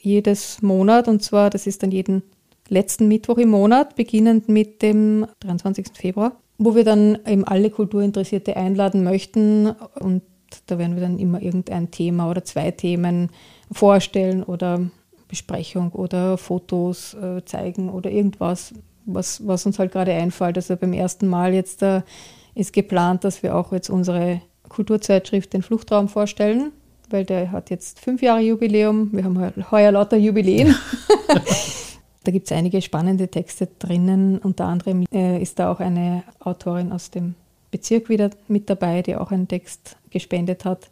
jedes 0.00 0.62
Monat 0.62 1.08
und 1.08 1.22
zwar, 1.22 1.50
das 1.50 1.66
ist 1.66 1.82
dann 1.82 1.90
jeden 1.90 2.22
letzten 2.68 3.06
Mittwoch 3.08 3.38
im 3.38 3.50
Monat, 3.50 3.96
beginnend 3.96 4.48
mit 4.48 4.82
dem 4.82 5.26
23. 5.40 5.88
Februar, 5.94 6.32
wo 6.58 6.74
wir 6.74 6.84
dann 6.84 7.18
eben 7.26 7.44
alle 7.44 7.70
Kulturinteressierte 7.70 8.56
einladen 8.56 9.04
möchten 9.04 9.68
und 9.68 10.22
da 10.66 10.78
werden 10.78 10.96
wir 10.96 11.02
dann 11.02 11.18
immer 11.18 11.40
irgendein 11.42 11.90
Thema 11.90 12.30
oder 12.30 12.44
zwei 12.44 12.70
Themen 12.70 13.30
vorstellen 13.70 14.42
oder 14.42 14.80
Besprechung 15.28 15.92
oder 15.92 16.36
Fotos 16.36 17.14
äh, 17.14 17.44
zeigen 17.44 17.88
oder 17.88 18.10
irgendwas, 18.10 18.74
was, 19.06 19.46
was 19.46 19.64
uns 19.64 19.78
halt 19.78 19.92
gerade 19.92 20.12
einfällt. 20.12 20.56
Also 20.56 20.76
beim 20.76 20.92
ersten 20.92 21.28
Mal 21.28 21.54
jetzt 21.54 21.82
äh, 21.82 22.02
ist 22.54 22.72
geplant, 22.72 23.24
dass 23.24 23.42
wir 23.42 23.56
auch 23.56 23.72
jetzt 23.72 23.90
unsere 23.90 24.42
Kulturzeitschrift 24.68 25.52
Den 25.52 25.62
Fluchtraum 25.62 26.08
vorstellen, 26.08 26.72
weil 27.10 27.24
der 27.24 27.52
hat 27.52 27.70
jetzt 27.70 28.00
fünf 28.00 28.22
Jahre 28.22 28.40
Jubiläum. 28.40 29.10
Wir 29.12 29.24
haben 29.24 29.52
heuer 29.70 29.92
lauter 29.92 30.16
Jubiläen. 30.16 30.74
da 32.24 32.32
gibt 32.32 32.50
es 32.50 32.56
einige 32.56 32.82
spannende 32.82 33.28
Texte 33.28 33.68
drinnen. 33.78 34.38
Unter 34.38 34.66
anderem 34.66 35.04
äh, 35.12 35.40
ist 35.40 35.58
da 35.58 35.70
auch 35.70 35.80
eine 35.80 36.24
Autorin 36.40 36.92
aus 36.92 37.10
dem 37.10 37.34
Bezirk 37.70 38.08
wieder 38.08 38.30
mit 38.48 38.68
dabei, 38.68 39.02
die 39.02 39.16
auch 39.16 39.30
einen 39.30 39.48
Text 39.48 39.96
gespendet 40.10 40.64
hat. 40.64 40.90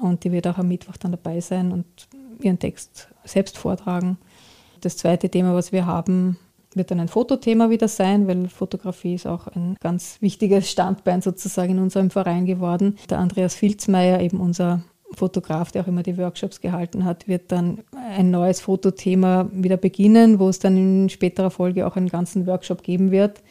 Und 0.00 0.24
die 0.24 0.32
wird 0.32 0.46
auch 0.46 0.58
am 0.58 0.68
Mittwoch 0.68 0.96
dann 0.96 1.10
dabei 1.10 1.40
sein 1.40 1.72
und 1.72 1.86
ihren 2.40 2.58
Text 2.58 3.08
selbst 3.24 3.58
vortragen. 3.58 4.18
Das 4.80 4.96
zweite 4.96 5.28
Thema, 5.28 5.54
was 5.54 5.72
wir 5.72 5.86
haben, 5.86 6.38
wird 6.74 6.90
dann 6.90 7.00
ein 7.00 7.08
Fotothema 7.08 7.70
wieder 7.70 7.88
sein, 7.88 8.28
weil 8.28 8.48
Fotografie 8.48 9.14
ist 9.14 9.26
auch 9.26 9.48
ein 9.48 9.76
ganz 9.80 10.18
wichtiges 10.20 10.70
Standbein 10.70 11.22
sozusagen 11.22 11.72
in 11.72 11.78
unserem 11.78 12.10
Verein 12.10 12.46
geworden. 12.46 12.96
Der 13.10 13.18
Andreas 13.18 13.54
Filzmeier, 13.54 14.20
eben 14.20 14.38
unser 14.38 14.82
Fotograf, 15.14 15.72
der 15.72 15.82
auch 15.82 15.88
immer 15.88 16.02
die 16.02 16.18
Workshops 16.18 16.60
gehalten 16.60 17.04
hat, 17.04 17.26
wird 17.26 17.50
dann 17.50 17.80
ein 18.14 18.30
neues 18.30 18.60
Fotothema 18.60 19.48
wieder 19.52 19.78
beginnen, 19.78 20.38
wo 20.38 20.48
es 20.48 20.58
dann 20.58 20.76
in 20.76 21.08
späterer 21.08 21.50
Folge 21.50 21.86
auch 21.86 21.96
einen 21.96 22.08
ganzen 22.08 22.46
Workshop 22.46 22.82
geben 22.82 23.10
wird. 23.10 23.42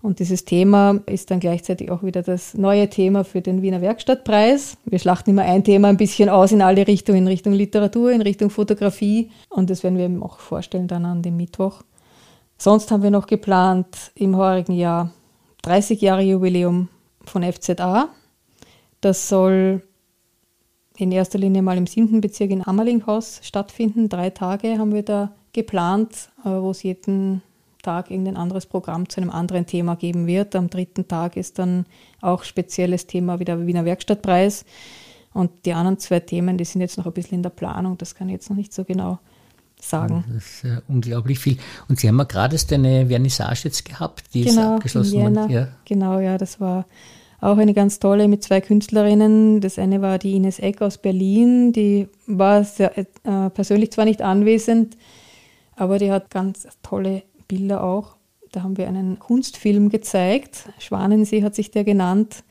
Und 0.00 0.20
dieses 0.20 0.44
Thema 0.44 1.00
ist 1.06 1.30
dann 1.30 1.40
gleichzeitig 1.40 1.90
auch 1.90 2.04
wieder 2.04 2.22
das 2.22 2.54
neue 2.54 2.88
Thema 2.88 3.24
für 3.24 3.40
den 3.40 3.62
Wiener 3.62 3.80
Werkstattpreis. 3.80 4.76
Wir 4.84 5.00
schlachten 5.00 5.30
immer 5.30 5.42
ein 5.42 5.64
Thema 5.64 5.88
ein 5.88 5.96
bisschen 5.96 6.28
aus 6.28 6.52
in 6.52 6.62
alle 6.62 6.86
Richtungen, 6.86 7.18
in 7.18 7.26
Richtung 7.26 7.52
Literatur, 7.52 8.12
in 8.12 8.22
Richtung 8.22 8.50
Fotografie. 8.50 9.30
Und 9.48 9.70
das 9.70 9.82
werden 9.82 9.98
wir 9.98 10.04
eben 10.04 10.22
auch 10.22 10.38
vorstellen 10.38 10.86
dann 10.86 11.04
an 11.04 11.22
dem 11.22 11.36
Mittwoch. 11.36 11.82
Sonst 12.58 12.90
haben 12.90 13.02
wir 13.02 13.10
noch 13.10 13.26
geplant 13.26 14.12
im 14.14 14.36
heurigen 14.36 14.74
Jahr 14.74 15.12
30 15.62 16.00
Jahre 16.00 16.22
Jubiläum 16.22 16.88
von 17.24 17.42
FZA. 17.42 18.08
Das 19.00 19.28
soll 19.28 19.82
in 20.96 21.12
erster 21.12 21.38
Linie 21.38 21.62
mal 21.62 21.76
im 21.76 21.86
siebten 21.86 22.20
Bezirk 22.20 22.50
in 22.50 22.66
Ammerlinghaus 22.66 23.40
stattfinden. 23.42 24.08
Drei 24.08 24.30
Tage 24.30 24.78
haben 24.78 24.92
wir 24.92 25.02
da 25.02 25.32
geplant, 25.52 26.30
äh, 26.44 26.50
wo 26.50 26.70
es 26.70 26.82
jeden 26.82 27.42
Tag 27.82 28.10
irgendein 28.10 28.36
anderes 28.36 28.66
Programm 28.66 29.08
zu 29.08 29.20
einem 29.20 29.30
anderen 29.30 29.66
Thema 29.66 29.96
geben 29.96 30.26
wird. 30.26 30.54
Am 30.56 30.70
dritten 30.70 31.08
Tag 31.08 31.36
ist 31.36 31.58
dann 31.58 31.86
auch 32.20 32.44
spezielles 32.44 33.06
Thema 33.06 33.40
wieder 33.40 33.66
Wiener 33.66 33.84
Werkstattpreis. 33.84 34.64
Und 35.32 35.50
die 35.64 35.72
anderen 35.72 35.98
zwei 35.98 36.20
Themen, 36.20 36.58
die 36.58 36.64
sind 36.64 36.80
jetzt 36.80 36.98
noch 36.98 37.06
ein 37.06 37.12
bisschen 37.12 37.36
in 37.36 37.42
der 37.42 37.50
Planung, 37.50 37.98
das 37.98 38.14
kann 38.14 38.28
ich 38.28 38.34
jetzt 38.34 38.50
noch 38.50 38.56
nicht 38.56 38.72
so 38.72 38.84
genau 38.84 39.18
sagen. 39.80 40.24
Das 40.32 40.44
ist 40.44 40.64
ja 40.64 40.82
unglaublich 40.88 41.38
viel. 41.38 41.58
Und 41.88 42.00
Sie 42.00 42.08
haben 42.08 42.18
ja 42.18 42.24
gerade 42.24 42.56
eine 42.72 43.06
Vernissage 43.06 43.62
jetzt 43.64 43.84
gehabt, 43.84 44.34
die 44.34 44.44
genau, 44.44 44.60
ist 44.60 44.68
abgeschlossen 44.68 45.20
worden. 45.20 45.50
Ja. 45.50 45.68
Genau, 45.84 46.18
ja, 46.18 46.38
das 46.38 46.60
war 46.60 46.86
auch 47.40 47.58
eine 47.58 47.74
ganz 47.74 48.00
tolle 48.00 48.26
mit 48.26 48.42
zwei 48.42 48.60
Künstlerinnen. 48.60 49.60
Das 49.60 49.78
eine 49.78 50.02
war 50.02 50.18
die 50.18 50.34
Ines 50.34 50.58
Eck 50.58 50.82
aus 50.82 50.98
Berlin, 50.98 51.72
die 51.72 52.08
war 52.26 52.64
sehr, 52.64 52.96
äh, 52.98 53.04
persönlich 53.50 53.92
zwar 53.92 54.04
nicht 54.04 54.22
anwesend, 54.22 54.96
aber 55.76 55.98
die 55.98 56.10
hat 56.10 56.30
ganz 56.30 56.66
tolle 56.82 57.22
Bilder 57.48 57.82
auch. 57.82 58.16
Da 58.52 58.62
haben 58.62 58.76
wir 58.76 58.88
einen 58.88 59.18
Kunstfilm 59.18 59.88
gezeigt. 59.88 60.68
Schwanensee 60.78 61.42
hat 61.42 61.54
sich 61.54 61.70
der 61.70 61.84
genannt. 61.84 62.44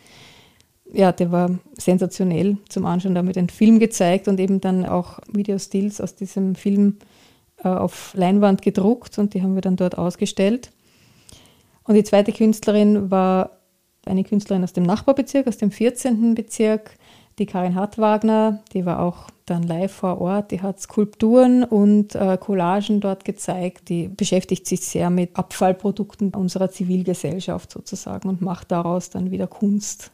Ja, 0.93 1.11
der 1.11 1.31
war 1.31 1.59
sensationell 1.77 2.57
zum 2.69 2.85
Anschauen. 2.85 3.13
Da 3.13 3.19
haben 3.19 3.27
wir 3.27 3.33
den 3.33 3.49
Film 3.49 3.79
gezeigt 3.79 4.27
und 4.27 4.39
eben 4.39 4.61
dann 4.61 4.85
auch 4.85 5.19
Videostills 5.31 5.99
aus 6.01 6.15
diesem 6.15 6.55
Film 6.55 6.97
äh, 7.63 7.67
auf 7.67 8.13
Leinwand 8.15 8.61
gedruckt 8.61 9.17
und 9.17 9.33
die 9.33 9.41
haben 9.41 9.55
wir 9.55 9.61
dann 9.61 9.75
dort 9.75 9.97
ausgestellt. 9.97 10.71
Und 11.83 11.95
die 11.95 12.03
zweite 12.03 12.31
Künstlerin 12.31 13.09
war 13.09 13.57
eine 14.05 14.23
Künstlerin 14.23 14.63
aus 14.63 14.73
dem 14.73 14.83
Nachbarbezirk, 14.83 15.47
aus 15.47 15.57
dem 15.57 15.71
14. 15.71 16.35
Bezirk, 16.35 16.91
die 17.39 17.45
Karin 17.45 17.75
Hartwagner, 17.75 18.59
die 18.73 18.85
war 18.85 18.99
auch 18.99 19.29
dann 19.45 19.63
live 19.63 19.91
vor 19.91 20.19
Ort, 20.19 20.51
die 20.51 20.61
hat 20.61 20.79
Skulpturen 20.79 21.63
und 21.63 22.15
äh, 22.15 22.37
Collagen 22.37 22.99
dort 22.99 23.23
gezeigt, 23.25 23.89
die 23.89 24.07
beschäftigt 24.07 24.67
sich 24.67 24.81
sehr 24.81 25.09
mit 25.09 25.37
Abfallprodukten 25.37 26.33
unserer 26.33 26.69
Zivilgesellschaft 26.69 27.71
sozusagen 27.71 28.27
und 28.27 28.41
macht 28.41 28.71
daraus 28.71 29.09
dann 29.09 29.31
wieder 29.31 29.47
Kunst. 29.47 30.11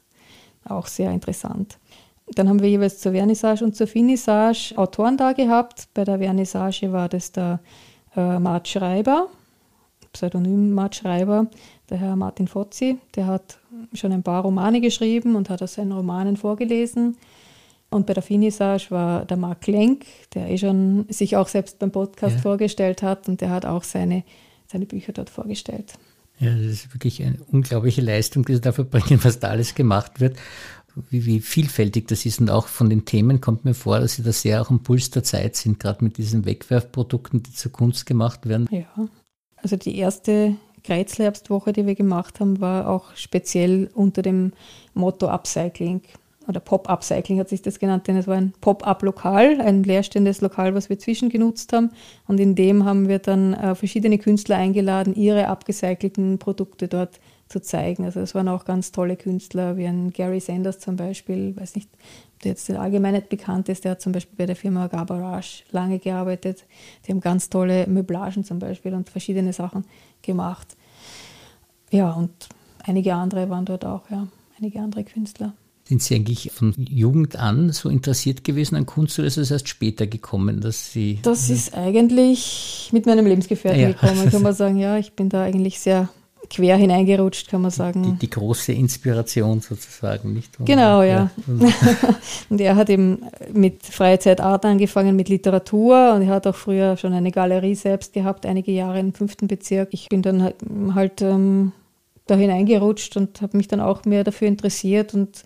Auch 0.66 0.88
sehr 0.88 1.12
interessant. 1.12 1.78
Dann 2.36 2.48
haben 2.48 2.62
wir 2.62 2.70
jeweils 2.70 3.00
zur 3.00 3.14
Vernissage 3.14 3.66
und 3.66 3.76
zur 3.76 3.88
Finissage 3.88 4.74
Autoren 4.78 5.18
da 5.18 5.34
gehabt. 5.34 5.90
Bei 5.94 6.04
der 6.04 6.20
Vernissage 6.20 6.92
war 6.92 7.10
das 7.10 7.32
der 7.32 7.60
äh, 8.16 8.40
Mart 8.40 8.68
Schreiber, 8.68 9.28
Pseudonym 10.14 10.74
Mart 10.74 10.96
Schreiber, 10.96 11.48
der 11.90 11.98
Herr 11.98 12.16
Martin 12.16 12.48
Fozzi, 12.48 12.98
der 13.16 13.28
hat 13.28 13.60
schon 13.94 14.12
ein 14.12 14.24
paar 14.24 14.44
Romane 14.44 14.82
geschrieben 14.82 15.36
und 15.36 15.50
hat 15.50 15.62
aus 15.62 15.76
seinen 15.76 15.92
Romanen 15.92 16.38
vorgelesen. 16.38 17.18
Und 17.90 18.08
bei 18.08 18.14
der 18.14 18.24
Finissage 18.24 18.90
war 18.90 19.26
der 19.26 19.38
Marc 19.38 19.68
Lenk, 19.68 20.06
der 20.34 20.50
eh 20.50 20.58
schon 20.58 21.06
sich 21.10 21.38
auch 21.38 21.48
selbst 21.48 21.78
beim 21.78 21.92
Podcast 21.92 22.38
ja. 22.38 22.42
vorgestellt 22.42 23.04
hat 23.04 23.30
und 23.30 23.42
der 23.42 23.52
hat 23.52 23.66
auch 23.66 23.84
seine, 23.84 24.24
seine 24.68 24.86
Bücher 24.86 25.14
dort 25.14 25.30
vorgestellt. 25.30 25.94
Ja, 26.40 26.56
das 26.56 26.66
ist 26.66 26.94
wirklich 26.94 27.22
eine 27.22 27.38
unglaubliche 27.52 28.02
Leistung, 28.02 28.46
die 28.46 28.56
sie 28.56 28.62
dafür 28.62 28.86
bringen, 28.86 29.24
was 29.24 29.40
da 29.40 29.50
alles 29.50 29.76
gemacht 29.76 30.20
wird. 30.20 30.38
Wie, 31.10 31.26
wie, 31.26 31.40
vielfältig 31.40 32.08
das 32.08 32.26
ist 32.26 32.40
und 32.40 32.52
auch 32.52 32.68
von 32.68 32.90
den 32.90 33.06
Themen 33.06 33.42
kommt 33.42 33.66
mir 33.66 33.74
vor, 33.74 34.00
dass 34.00 34.14
sie 34.14 34.24
da 34.24 34.32
sehr 34.32 34.62
auch 34.62 34.70
am 34.70 34.84
Puls 34.84 35.10
der 35.10 35.24
Zeit 35.24 35.56
sind, 35.56 35.80
gerade 35.80 36.04
mit 36.04 36.18
diesen 36.18 36.46
Wegwerfprodukten, 36.46 37.42
die 37.42 37.52
zur 37.52 37.72
Kunst 37.72 38.06
gemacht 38.06 38.48
werden. 38.48 38.68
Ja, 38.72 38.86
also 39.58 39.76
die 39.76 39.98
erste 39.98 40.56
Kreuzlerbstwoche, 40.84 41.74
die 41.74 41.86
wir 41.86 41.96
gemacht 41.96 42.40
haben, 42.40 42.60
war 42.60 42.90
auch 42.90 43.16
speziell 43.16 43.90
unter 43.94 44.22
dem 44.22 44.54
Motto 44.94 45.28
Upcycling 45.28 46.02
oder 46.48 46.60
Pop-Upcycling 46.60 47.40
hat 47.40 47.50
sich 47.50 47.62
das 47.62 47.80
genannt, 47.80 48.08
denn 48.08 48.18
es 48.18 48.28
war 48.28 48.36
ein 48.36 48.54
Pop-Up-Lokal, 48.60 49.62
ein 49.62 49.84
leerstehendes 49.84 50.42
Lokal, 50.42 50.76
was 50.76 50.90
wir 50.90 51.00
zwischengenutzt 51.00 51.72
haben. 51.74 51.92
Und 52.28 52.40
in 52.40 52.56
dem 52.56 52.86
haben 52.86 53.08
wir 53.08 53.20
dann 53.20 53.54
äh, 53.54 53.76
verschiedene 53.76 54.18
Künstler 54.18 54.58
eingeladen, 54.58 55.16
ihre 55.16 55.48
abgecycelten 55.48 56.40
Produkte 56.40 56.88
dort 56.88 57.20
zu 57.48 57.62
zeigen. 57.62 58.06
Also 58.06 58.20
es 58.20 58.36
waren 58.36 58.48
auch 58.48 58.66
ganz 58.66 58.92
tolle 58.92 59.16
Künstler, 59.16 59.78
wie 59.78 59.86
ein 59.86 60.12
Gary 60.12 60.40
Sanders 60.40 60.80
zum 60.80 60.96
Beispiel, 60.96 61.56
weiß 61.56 61.76
nicht, 61.76 61.90
der 62.44 62.52
jetzt 62.52 62.70
allgemein 62.70 63.14
nicht 63.14 63.30
bekannt 63.30 63.70
ist, 63.70 63.84
der 63.84 63.92
hat 63.92 64.02
zum 64.02 64.12
Beispiel 64.12 64.36
bei 64.38 64.46
der 64.46 64.56
Firma 64.56 64.88
Garbarage 64.88 65.64
lange 65.72 66.00
gearbeitet. 66.00 66.66
Die 67.06 67.12
haben 67.12 67.22
ganz 67.22 67.50
tolle 67.50 67.88
Möblagen 67.88 68.44
zum 68.44 68.60
Beispiel 68.60 68.94
und 68.94 69.10
verschiedene 69.10 69.54
Sachen 69.54 69.86
gemacht. 70.22 70.76
Ja, 71.92 72.12
und 72.12 72.32
einige 72.84 73.14
andere 73.14 73.50
waren 73.50 73.66
dort 73.66 73.86
auch, 73.86 74.10
ja, 74.10 74.28
einige 74.58 74.80
andere 74.80 75.04
Künstler. 75.04 75.54
Sind 75.86 76.02
Sie 76.02 76.16
eigentlich 76.16 76.50
von 76.52 76.74
Jugend 76.78 77.36
an 77.36 77.72
so 77.74 77.90
interessiert 77.90 78.46
gewesen 78.46 78.76
an 78.76 78.86
Kunst 78.86 79.20
oder 79.20 79.28
ist 79.28 79.38
es 79.38 79.52
erst 79.52 79.68
später 79.68 80.08
gekommen, 80.08 80.62
dass 80.62 80.94
Sie. 80.94 81.20
Das 81.24 81.50
ist 81.50 81.74
eigentlich 81.74 82.90
mit 82.94 83.06
meinem 83.06 83.26
Lebensgefährten 83.26 83.82
ja. 83.82 83.92
gekommen, 83.92 84.32
kann 84.32 84.42
man 84.42 84.54
sagen. 84.56 84.78
Ja, 84.78 84.98
ich 84.98 85.14
bin 85.14 85.28
da 85.28 85.44
eigentlich 85.44 85.82
sehr 85.82 86.08
quer 86.50 86.78
hineingerutscht, 86.78 87.50
kann 87.50 87.62
man 87.62 87.72
sagen. 87.72 88.04
Die, 88.04 88.28
die 88.28 88.30
große 88.30 88.74
Inspiration 88.74 89.62
sozusagen, 89.62 90.34
nicht? 90.34 90.60
Und, 90.60 90.66
genau, 90.66 91.02
ja. 91.02 91.30
ja. 91.48 91.70
und 92.50 92.62
er 92.62 92.76
hat 92.76 92.90
eben 92.90 93.26
mit 93.52 93.84
Freizeitart 93.86 94.66
angefangen, 94.66 95.16
mit 95.16 95.30
Literatur 95.30 96.14
und 96.16 96.24
er 96.24 96.30
hat 96.30 96.48
auch 96.48 96.56
früher 96.56 96.98
schon 96.98 97.14
eine 97.14 97.32
Galerie 97.32 97.76
selbst 97.76 98.14
gehabt, 98.14 98.46
einige 98.46 98.72
Jahre 98.72 99.00
im 99.00 99.14
fünften 99.14 99.48
Bezirk. 99.48 99.90
Ich 99.92 100.10
bin 100.10 100.22
dann 100.22 100.44
halt, 100.44 100.56
halt 100.94 101.22
ähm, 101.22 101.72
da 102.28 102.36
hineingerutscht 102.36 103.18
und 103.18 103.42
habe 103.42 103.58
mich 103.58 103.68
dann 103.68 103.80
auch 103.80 104.06
mehr 104.06 104.24
dafür 104.24 104.48
interessiert 104.48 105.14
und 105.14 105.44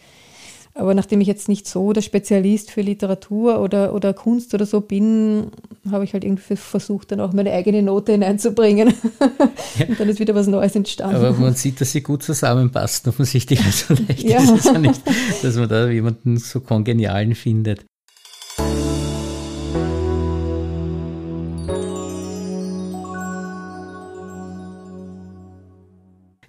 aber 0.77 0.93
nachdem 0.93 1.21
ich 1.21 1.27
jetzt 1.27 1.49
nicht 1.49 1.67
so 1.67 1.93
der 1.93 2.01
Spezialist 2.01 2.71
für 2.71 2.81
Literatur 2.81 3.59
oder, 3.61 3.93
oder 3.93 4.13
Kunst 4.13 4.53
oder 4.53 4.65
so 4.65 4.81
bin, 4.81 5.47
habe 5.91 6.03
ich 6.03 6.13
halt 6.13 6.23
irgendwie 6.23 6.55
versucht, 6.55 7.11
dann 7.11 7.19
auch 7.19 7.33
meine 7.33 7.51
eigene 7.51 7.81
Note 7.81 8.11
hineinzubringen. 8.11 8.93
Ja. 9.77 9.85
Und 9.87 9.99
dann 9.99 10.09
ist 10.09 10.19
wieder 10.19 10.33
was 10.35 10.47
Neues 10.47 10.75
entstanden. 10.75 11.15
Aber 11.15 11.33
man 11.33 11.53
sieht, 11.53 11.79
dass 11.81 11.91
sie 11.91 12.01
gut 12.01 12.23
zusammenpassen, 12.23 13.09
offensichtlich. 13.09 13.63
Also 13.63 13.93
leicht 14.07 14.23
ja. 14.23 14.39
ist 14.39 14.51
es 14.51 14.65
ja 14.65 14.79
nicht, 14.79 15.01
dass 15.43 15.55
man 15.55 15.69
da 15.69 15.89
jemanden 15.89 16.37
so 16.37 16.61
kongenialen 16.61 17.35
findet. 17.35 17.85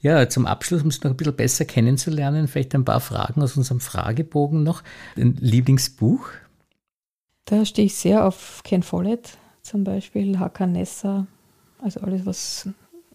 Ja, 0.01 0.29
zum 0.29 0.47
Abschluss, 0.47 0.83
um 0.83 0.89
es 0.89 1.03
noch 1.03 1.11
ein 1.11 1.17
bisschen 1.17 1.37
besser 1.37 1.65
kennenzulernen, 1.65 2.47
vielleicht 2.47 2.75
ein 2.75 2.85
paar 2.85 3.01
Fragen 3.01 3.43
aus 3.43 3.57
unserem 3.57 3.81
Fragebogen 3.81 4.63
noch. 4.63 4.83
Ein 5.17 5.37
Lieblingsbuch? 5.41 6.29
Da 7.47 7.65
stehe 7.65 7.87
ich 7.87 7.97
sehr 7.97 8.25
auf 8.25 8.61
Ken 8.63 8.83
Follett, 8.83 9.39
zum 9.63 9.83
Beispiel 9.83 10.39
Hakan 10.39 10.73
Nessa, 10.73 11.27
also 11.83 12.01
alles, 12.01 12.27
was 12.27 12.69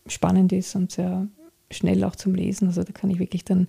spannend 0.08 0.52
ist 0.52 0.76
und 0.76 0.92
sehr 0.92 1.28
schnell 1.72 2.04
auch 2.04 2.16
zum 2.16 2.36
Lesen. 2.36 2.68
Also 2.68 2.84
da 2.84 2.92
kann 2.92 3.10
ich 3.10 3.20
wirklich 3.20 3.46
dann 3.46 3.68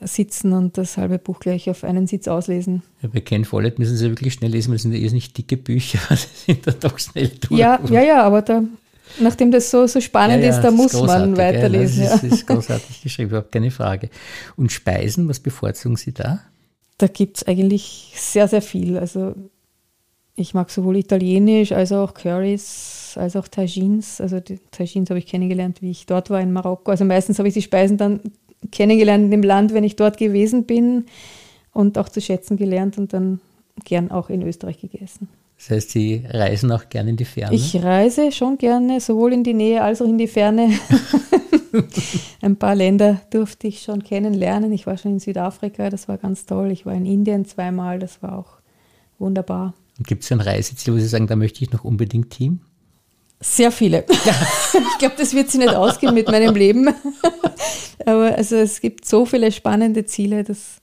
sitzen 0.00 0.52
und 0.52 0.76
das 0.76 0.96
halbe 0.96 1.18
Buch 1.18 1.40
gleich 1.40 1.70
auf 1.70 1.84
einen 1.84 2.06
Sitz 2.06 2.28
auslesen. 2.28 2.82
Ja, 3.02 3.08
bei 3.12 3.20
Ken 3.20 3.44
Follett 3.44 3.78
müssen 3.78 3.96
Sie 3.96 4.08
wirklich 4.08 4.34
schnell 4.34 4.50
lesen, 4.50 4.70
weil 4.70 4.76
es 4.76 4.82
sind 4.82 4.92
ja 4.92 5.12
nicht 5.12 5.36
dicke 5.38 5.56
Bücher, 5.56 5.98
sie 6.16 6.52
sind 6.52 6.66
dann 6.66 6.80
doch 6.80 6.98
schnell 6.98 7.28
durch. 7.40 7.60
Ja, 7.60 7.80
ja, 7.88 8.02
ja, 8.02 8.22
aber 8.22 8.42
da 8.42 8.62
Nachdem 9.20 9.50
das 9.50 9.70
so, 9.70 9.86
so 9.86 10.00
spannend 10.00 10.42
ja, 10.42 10.50
ja, 10.50 10.56
ist, 10.56 10.62
da 10.62 10.70
muss 10.70 10.92
man 10.92 11.36
weiterlesen. 11.36 12.04
Ja, 12.04 12.10
das, 12.10 12.22
ist, 12.22 12.32
das 12.32 12.40
ist 12.40 12.46
großartig 12.46 13.02
geschrieben, 13.02 13.30
überhaupt 13.30 13.52
keine 13.52 13.70
Frage. 13.70 14.10
Und 14.56 14.72
Speisen, 14.72 15.28
was 15.28 15.40
bevorzugen 15.40 15.96
Sie 15.96 16.12
da? 16.12 16.40
Da 16.98 17.06
gibt 17.06 17.38
es 17.38 17.46
eigentlich 17.46 18.12
sehr, 18.16 18.48
sehr 18.48 18.62
viel. 18.62 18.98
Also 18.98 19.34
ich 20.36 20.54
mag 20.54 20.70
sowohl 20.70 20.96
Italienisch 20.96 21.72
als 21.72 21.92
auch 21.92 22.14
Currys, 22.14 23.14
als 23.16 23.36
auch 23.36 23.48
Tagines. 23.48 24.20
Also 24.20 24.40
die 24.40 24.58
Tagines 24.70 25.10
habe 25.10 25.18
ich 25.18 25.26
kennengelernt, 25.26 25.80
wie 25.80 25.90
ich 25.90 26.06
dort 26.06 26.30
war 26.30 26.40
in 26.40 26.52
Marokko. 26.52 26.90
Also 26.90 27.04
meistens 27.04 27.38
habe 27.38 27.48
ich 27.48 27.54
die 27.54 27.62
Speisen 27.62 27.96
dann 27.96 28.20
kennengelernt 28.72 29.24
in 29.24 29.30
dem 29.30 29.42
Land, 29.42 29.74
wenn 29.74 29.84
ich 29.84 29.96
dort 29.96 30.16
gewesen 30.16 30.64
bin 30.64 31.06
und 31.72 31.98
auch 31.98 32.08
zu 32.08 32.20
schätzen 32.20 32.56
gelernt 32.56 32.98
und 32.98 33.12
dann 33.12 33.40
gern 33.84 34.10
auch 34.10 34.30
in 34.30 34.42
Österreich 34.42 34.80
gegessen. 34.80 35.28
Das 35.66 35.76
heißt, 35.76 35.90
Sie 35.92 36.22
reisen 36.28 36.70
auch 36.72 36.90
gerne 36.90 37.10
in 37.10 37.16
die 37.16 37.24
Ferne? 37.24 37.56
Ich 37.56 37.82
reise 37.82 38.30
schon 38.32 38.58
gerne, 38.58 39.00
sowohl 39.00 39.32
in 39.32 39.42
die 39.42 39.54
Nähe 39.54 39.82
als 39.82 40.02
auch 40.02 40.06
in 40.06 40.18
die 40.18 40.28
Ferne. 40.28 40.78
Ein 42.42 42.56
paar 42.56 42.74
Länder 42.74 43.22
durfte 43.30 43.68
ich 43.68 43.80
schon 43.80 44.04
kennenlernen. 44.04 44.72
Ich 44.72 44.86
war 44.86 44.98
schon 44.98 45.12
in 45.12 45.20
Südafrika, 45.20 45.88
das 45.88 46.06
war 46.06 46.18
ganz 46.18 46.44
toll. 46.44 46.70
Ich 46.70 46.84
war 46.84 46.92
in 46.92 47.06
Indien 47.06 47.46
zweimal, 47.46 47.98
das 47.98 48.22
war 48.22 48.38
auch 48.38 48.58
wunderbar. 49.18 49.72
Gibt 50.00 50.24
es 50.24 50.32
ein 50.32 50.42
Reiseziel, 50.42 50.92
wo 50.92 50.98
Sie 50.98 51.08
sagen, 51.08 51.28
da 51.28 51.36
möchte 51.36 51.64
ich 51.64 51.72
noch 51.72 51.82
unbedingt 51.82 52.34
hin? 52.34 52.60
Sehr 53.40 53.72
viele. 53.72 54.04
ich 54.08 54.98
glaube, 54.98 55.14
das 55.16 55.32
wird 55.32 55.50
sich 55.50 55.60
nicht 55.60 55.74
ausgehen 55.74 56.12
mit 56.12 56.28
meinem 56.28 56.54
Leben. 56.54 56.92
Aber 58.04 58.34
also 58.36 58.56
es 58.56 58.82
gibt 58.82 59.06
so 59.06 59.24
viele 59.24 59.50
spannende 59.50 60.04
Ziele, 60.04 60.44
dass 60.44 60.82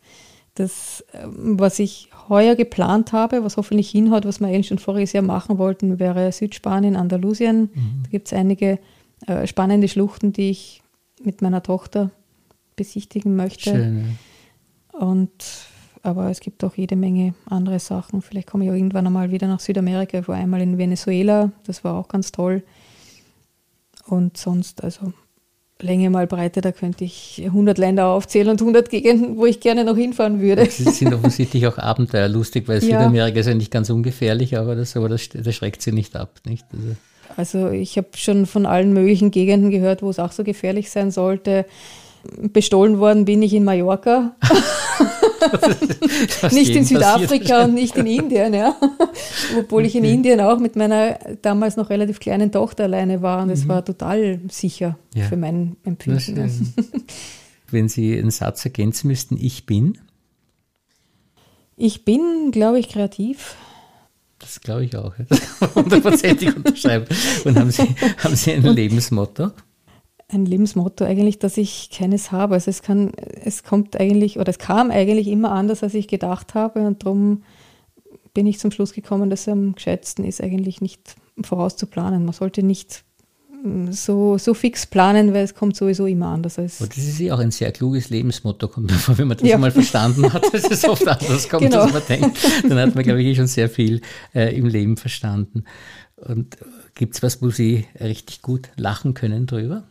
das, 0.56 1.06
ähm, 1.14 1.60
was 1.60 1.80
ich 1.80 2.10
heuer 2.30 2.56
geplant 2.56 3.14
habe, 3.14 3.44
was 3.44 3.58
hoffentlich 3.58 3.90
hinhaut, 3.90 4.26
was 4.26 4.40
wir 4.40 4.48
eigentlich 4.48 4.68
schon 4.68 4.80
voriges 4.80 5.14
Jahr 5.14 5.24
machen 5.24 5.58
wollten, 5.58 6.00
wäre 6.00 6.32
Südspanien, 6.32 6.96
Andalusien. 6.96 7.70
Mhm. 7.74 8.04
Da 8.04 8.10
gibt 8.10 8.28
es 8.28 8.34
einige 8.34 8.80
äh, 9.28 9.48
spannende 9.48 9.88
Schluchten, 9.88 10.34
die 10.34 10.50
ich 10.50 10.82
mit 11.24 11.42
meiner 11.42 11.64
Tochter 11.64 12.12
besichtigen 12.76 13.36
möchte. 13.36 13.72
Schön, 13.72 14.06
ja. 14.94 15.00
Und 15.00 15.32
aber 16.04 16.30
es 16.32 16.40
gibt 16.40 16.64
auch 16.64 16.76
jede 16.76 16.96
Menge 16.96 17.36
andere 17.46 17.80
Sachen. 17.80 18.22
Vielleicht 18.22 18.48
komme 18.48 18.66
ich 18.66 18.72
auch 18.72 18.76
irgendwann 18.76 19.06
einmal 19.06 19.32
wieder 19.32 19.48
nach 19.48 19.60
Südamerika. 19.60 20.20
Ich 20.20 20.28
war 20.28 20.36
einmal 20.36 20.62
in 20.62 20.78
Venezuela, 20.78 21.52
das 21.66 21.84
war 21.84 21.96
auch 21.96 22.08
ganz 22.08 22.32
toll. 22.32 22.64
Und 24.08 24.36
sonst, 24.36 24.84
also 24.84 25.14
Länge 25.82 26.10
mal 26.10 26.28
Breite, 26.28 26.62
da 26.62 26.72
könnte 26.72 27.04
ich 27.04 27.42
100 27.44 27.78
Länder 27.78 28.08
aufzählen 28.08 28.50
und 28.50 28.62
100 28.62 28.90
Gegenden, 28.90 29.38
wo 29.38 29.46
ich 29.46 29.60
gerne 29.60 29.84
noch 29.84 29.96
hinfahren 29.96 30.42
würde. 30.42 30.66
Sie 30.70 30.84
sind 30.84 31.14
offensichtlich 31.14 31.68
auch 31.68 31.78
abenteuerlustig, 31.78 32.68
weil 32.68 32.76
ja. 32.84 33.00
Südamerika 33.00 33.40
ist 33.40 33.48
ja 33.48 33.54
nicht 33.54 33.72
ganz 33.72 33.90
ungefährlich, 33.90 34.58
aber 34.58 34.76
das, 34.76 34.96
aber 34.96 35.10
das, 35.10 35.30
das 35.34 35.56
schreckt 35.56 35.82
sie 35.82 35.92
nicht 35.92 36.16
ab. 36.16 36.32
Nicht? 36.46 36.66
Also, 37.38 37.60
also 37.66 37.72
ich 37.72 37.98
habe 37.98 38.10
schon 38.16 38.46
von 38.46 38.66
allen 38.66 38.94
möglichen 38.94 39.32
Gegenden 39.32 39.72
gehört, 39.72 40.02
wo 40.02 40.10
es 40.10 40.20
auch 40.20 40.32
so 40.32 40.44
gefährlich 40.44 40.90
sein 40.92 41.12
sollte. 41.12 41.66
Bestohlen 42.40 43.00
worden 43.00 43.26
bin 43.26 43.42
ich 43.42 43.54
in 43.54 43.64
Mallorca. 43.64 44.36
nicht 46.52 46.76
in 46.76 46.86
Südafrika 46.86 47.66
und 47.66 47.74
nicht 47.74 47.96
in 47.98 48.06
Indien, 48.06 48.54
ja. 48.54 48.76
Obwohl 49.60 49.86
ich 49.86 49.96
in 49.96 50.04
Indien 50.04 50.42
auch 50.42 50.60
mit 50.60 50.76
meiner 50.76 51.20
damals 51.42 51.78
noch 51.78 51.90
relativ 51.90 52.20
kleinen 52.20 52.52
Tochter 52.52 52.86
alleine 52.86 53.22
war 53.22 53.44
und 53.44 53.50
es 53.50 53.66
mhm. 53.66 53.70
war 53.70 53.86
total 53.86 54.40
sicher 54.50 54.98
ja. 55.14 55.26
für 55.26 55.38
mein 55.38 55.76
Empfinden. 55.84 56.74
Wenn 57.70 57.88
Sie 57.88 58.18
einen 58.18 58.32
Satz 58.32 58.66
ergänzen 58.66 59.08
müssten, 59.08 59.38
ich 59.40 59.66
bin? 59.66 59.98
Ich 61.78 62.06
bin, 62.06 62.52
glaube 62.52 62.80
ich, 62.80 62.90
kreativ. 62.90 63.56
Das 64.40 64.60
glaube 64.60 64.86
ich 64.86 64.96
auch. 64.96 65.14
Hundertprozentig 65.76 66.56
unterschreiben. 66.56 67.08
Und 67.46 67.58
haben 67.58 67.72
Sie, 67.72 67.96
haben 68.18 68.36
Sie 68.36 68.52
ein 68.52 68.64
Lebensmotto? 68.64 69.52
Ein 70.34 70.46
Lebensmotto 70.46 71.04
eigentlich, 71.06 71.40
dass 71.40 71.58
ich 71.58 71.90
keines 71.92 72.32
habe. 72.32 72.56
Also 72.56 72.70
es 72.70 72.82
kann, 72.82 73.12
es 73.44 73.64
kommt 73.64 74.00
eigentlich 74.00 74.40
oder 74.40 74.50
es 74.50 74.60
kam 74.60 74.92
eigentlich 74.92 75.28
immer 75.28 75.52
anders, 75.52 75.84
als 75.84 75.94
ich 75.94 76.08
gedacht 76.08 76.54
habe 76.54 76.82
und 76.82 77.04
darum 77.04 77.44
bin 78.34 78.48
ich 78.48 78.60
zum 78.60 78.72
Schluss 78.72 78.94
gekommen, 78.94 79.30
dass 79.30 79.48
am 79.48 79.76
gescheitsten 79.76 80.26
ist 80.26 80.42
eigentlich 80.42 80.82
nicht 80.82 81.16
vorauszuplanen. 81.42 82.24
Man 82.24 82.34
sollte 82.34 82.64
nicht 82.64 83.04
mm, 83.64 83.92
so, 83.92 84.38
so 84.38 84.54
fix 84.54 84.86
planen, 84.86 85.34
weil 85.34 85.44
es 85.44 85.54
kommt 85.54 85.76
sowieso 85.76 86.06
immer 86.06 86.28
anders. 86.28 86.58
Als 86.58 86.80
und 86.80 86.96
das 86.96 87.04
ist 87.04 87.20
ja 87.20 87.36
auch 87.36 87.40
ein 87.40 87.52
sehr 87.52 87.72
kluges 87.72 88.10
Lebensmotto, 88.10 88.70
kommt 88.70 88.92
davor, 88.92 89.18
wenn 89.18 89.28
man 89.28 89.38
das 89.38 89.48
ja. 89.48 89.58
mal 89.58 89.72
verstanden 89.72 90.32
hat, 90.32 90.54
dass 90.54 90.64
es 90.64 90.88
oft 90.88 91.06
anders 91.08 91.50
kommt, 91.50 91.64
genau. 91.64 91.82
als 91.82 91.94
man 91.94 92.04
denkt. 92.08 92.38
Dann 92.64 92.80
hat 92.80 92.96
man, 92.96 93.04
glaube 93.04 93.22
ich, 93.22 93.28
eh 93.28 93.36
schon 93.36 93.48
sehr 93.48 93.70
viel 93.70 94.02
äh, 94.34 94.56
im 94.56 94.66
Leben 94.66 94.96
verstanden. 94.96 95.66
Und 96.16 96.58
gibt 96.96 97.16
es 97.16 97.24
was, 97.24 97.42
wo 97.42 97.50
Sie 97.50 97.86
richtig 98.00 98.42
gut 98.42 98.70
lachen 98.78 99.14
können 99.14 99.46
drüber? 99.46 99.84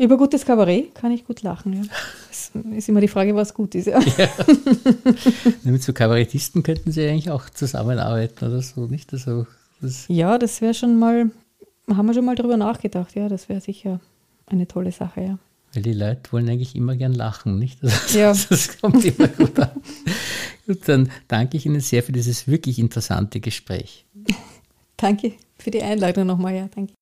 Über 0.00 0.16
gutes 0.16 0.46
Kabarett 0.46 0.94
kann 0.94 1.12
ich 1.12 1.26
gut 1.26 1.42
lachen. 1.42 1.74
Ja. 1.74 1.82
Es 2.30 2.52
ist 2.74 2.88
immer 2.88 3.02
die 3.02 3.08
Frage, 3.08 3.34
was 3.34 3.52
gut 3.52 3.74
ist. 3.74 3.86
Ja. 3.86 4.00
ja. 4.18 4.28
Mit 5.62 5.82
so 5.82 5.92
Kabarettisten 5.92 6.62
könnten 6.62 6.90
Sie 6.90 7.06
eigentlich 7.06 7.30
auch 7.30 7.50
zusammenarbeiten 7.50 8.46
oder 8.46 8.62
so, 8.62 8.86
nicht? 8.86 9.12
Also, 9.12 9.46
das 9.82 10.06
ja, 10.08 10.38
das 10.38 10.62
wäre 10.62 10.72
schon 10.72 10.98
mal, 10.98 11.30
haben 11.86 12.06
wir 12.06 12.14
schon 12.14 12.24
mal 12.24 12.34
darüber 12.34 12.56
nachgedacht. 12.56 13.14
Ja, 13.14 13.28
das 13.28 13.50
wäre 13.50 13.60
sicher 13.60 14.00
eine 14.46 14.66
tolle 14.66 14.90
Sache. 14.90 15.20
Ja. 15.20 15.38
Weil 15.74 15.82
die 15.82 15.92
Leute 15.92 16.32
wollen 16.32 16.48
eigentlich 16.48 16.74
immer 16.74 16.96
gern 16.96 17.12
lachen, 17.12 17.58
nicht? 17.58 17.84
Das, 17.84 18.14
ja. 18.14 18.32
das 18.48 18.80
kommt 18.80 19.04
immer 19.04 19.28
gut 19.28 19.58
an. 19.60 19.70
Gut, 20.66 20.88
dann 20.88 21.10
danke 21.28 21.58
ich 21.58 21.66
Ihnen 21.66 21.80
sehr 21.80 22.02
für 22.02 22.12
dieses 22.12 22.48
wirklich 22.48 22.78
interessante 22.78 23.38
Gespräch. 23.38 24.06
danke 24.96 25.34
für 25.58 25.70
die 25.70 25.82
Einladung 25.82 26.26
nochmal. 26.26 26.54
Ja, 26.54 26.68
danke. 26.74 26.94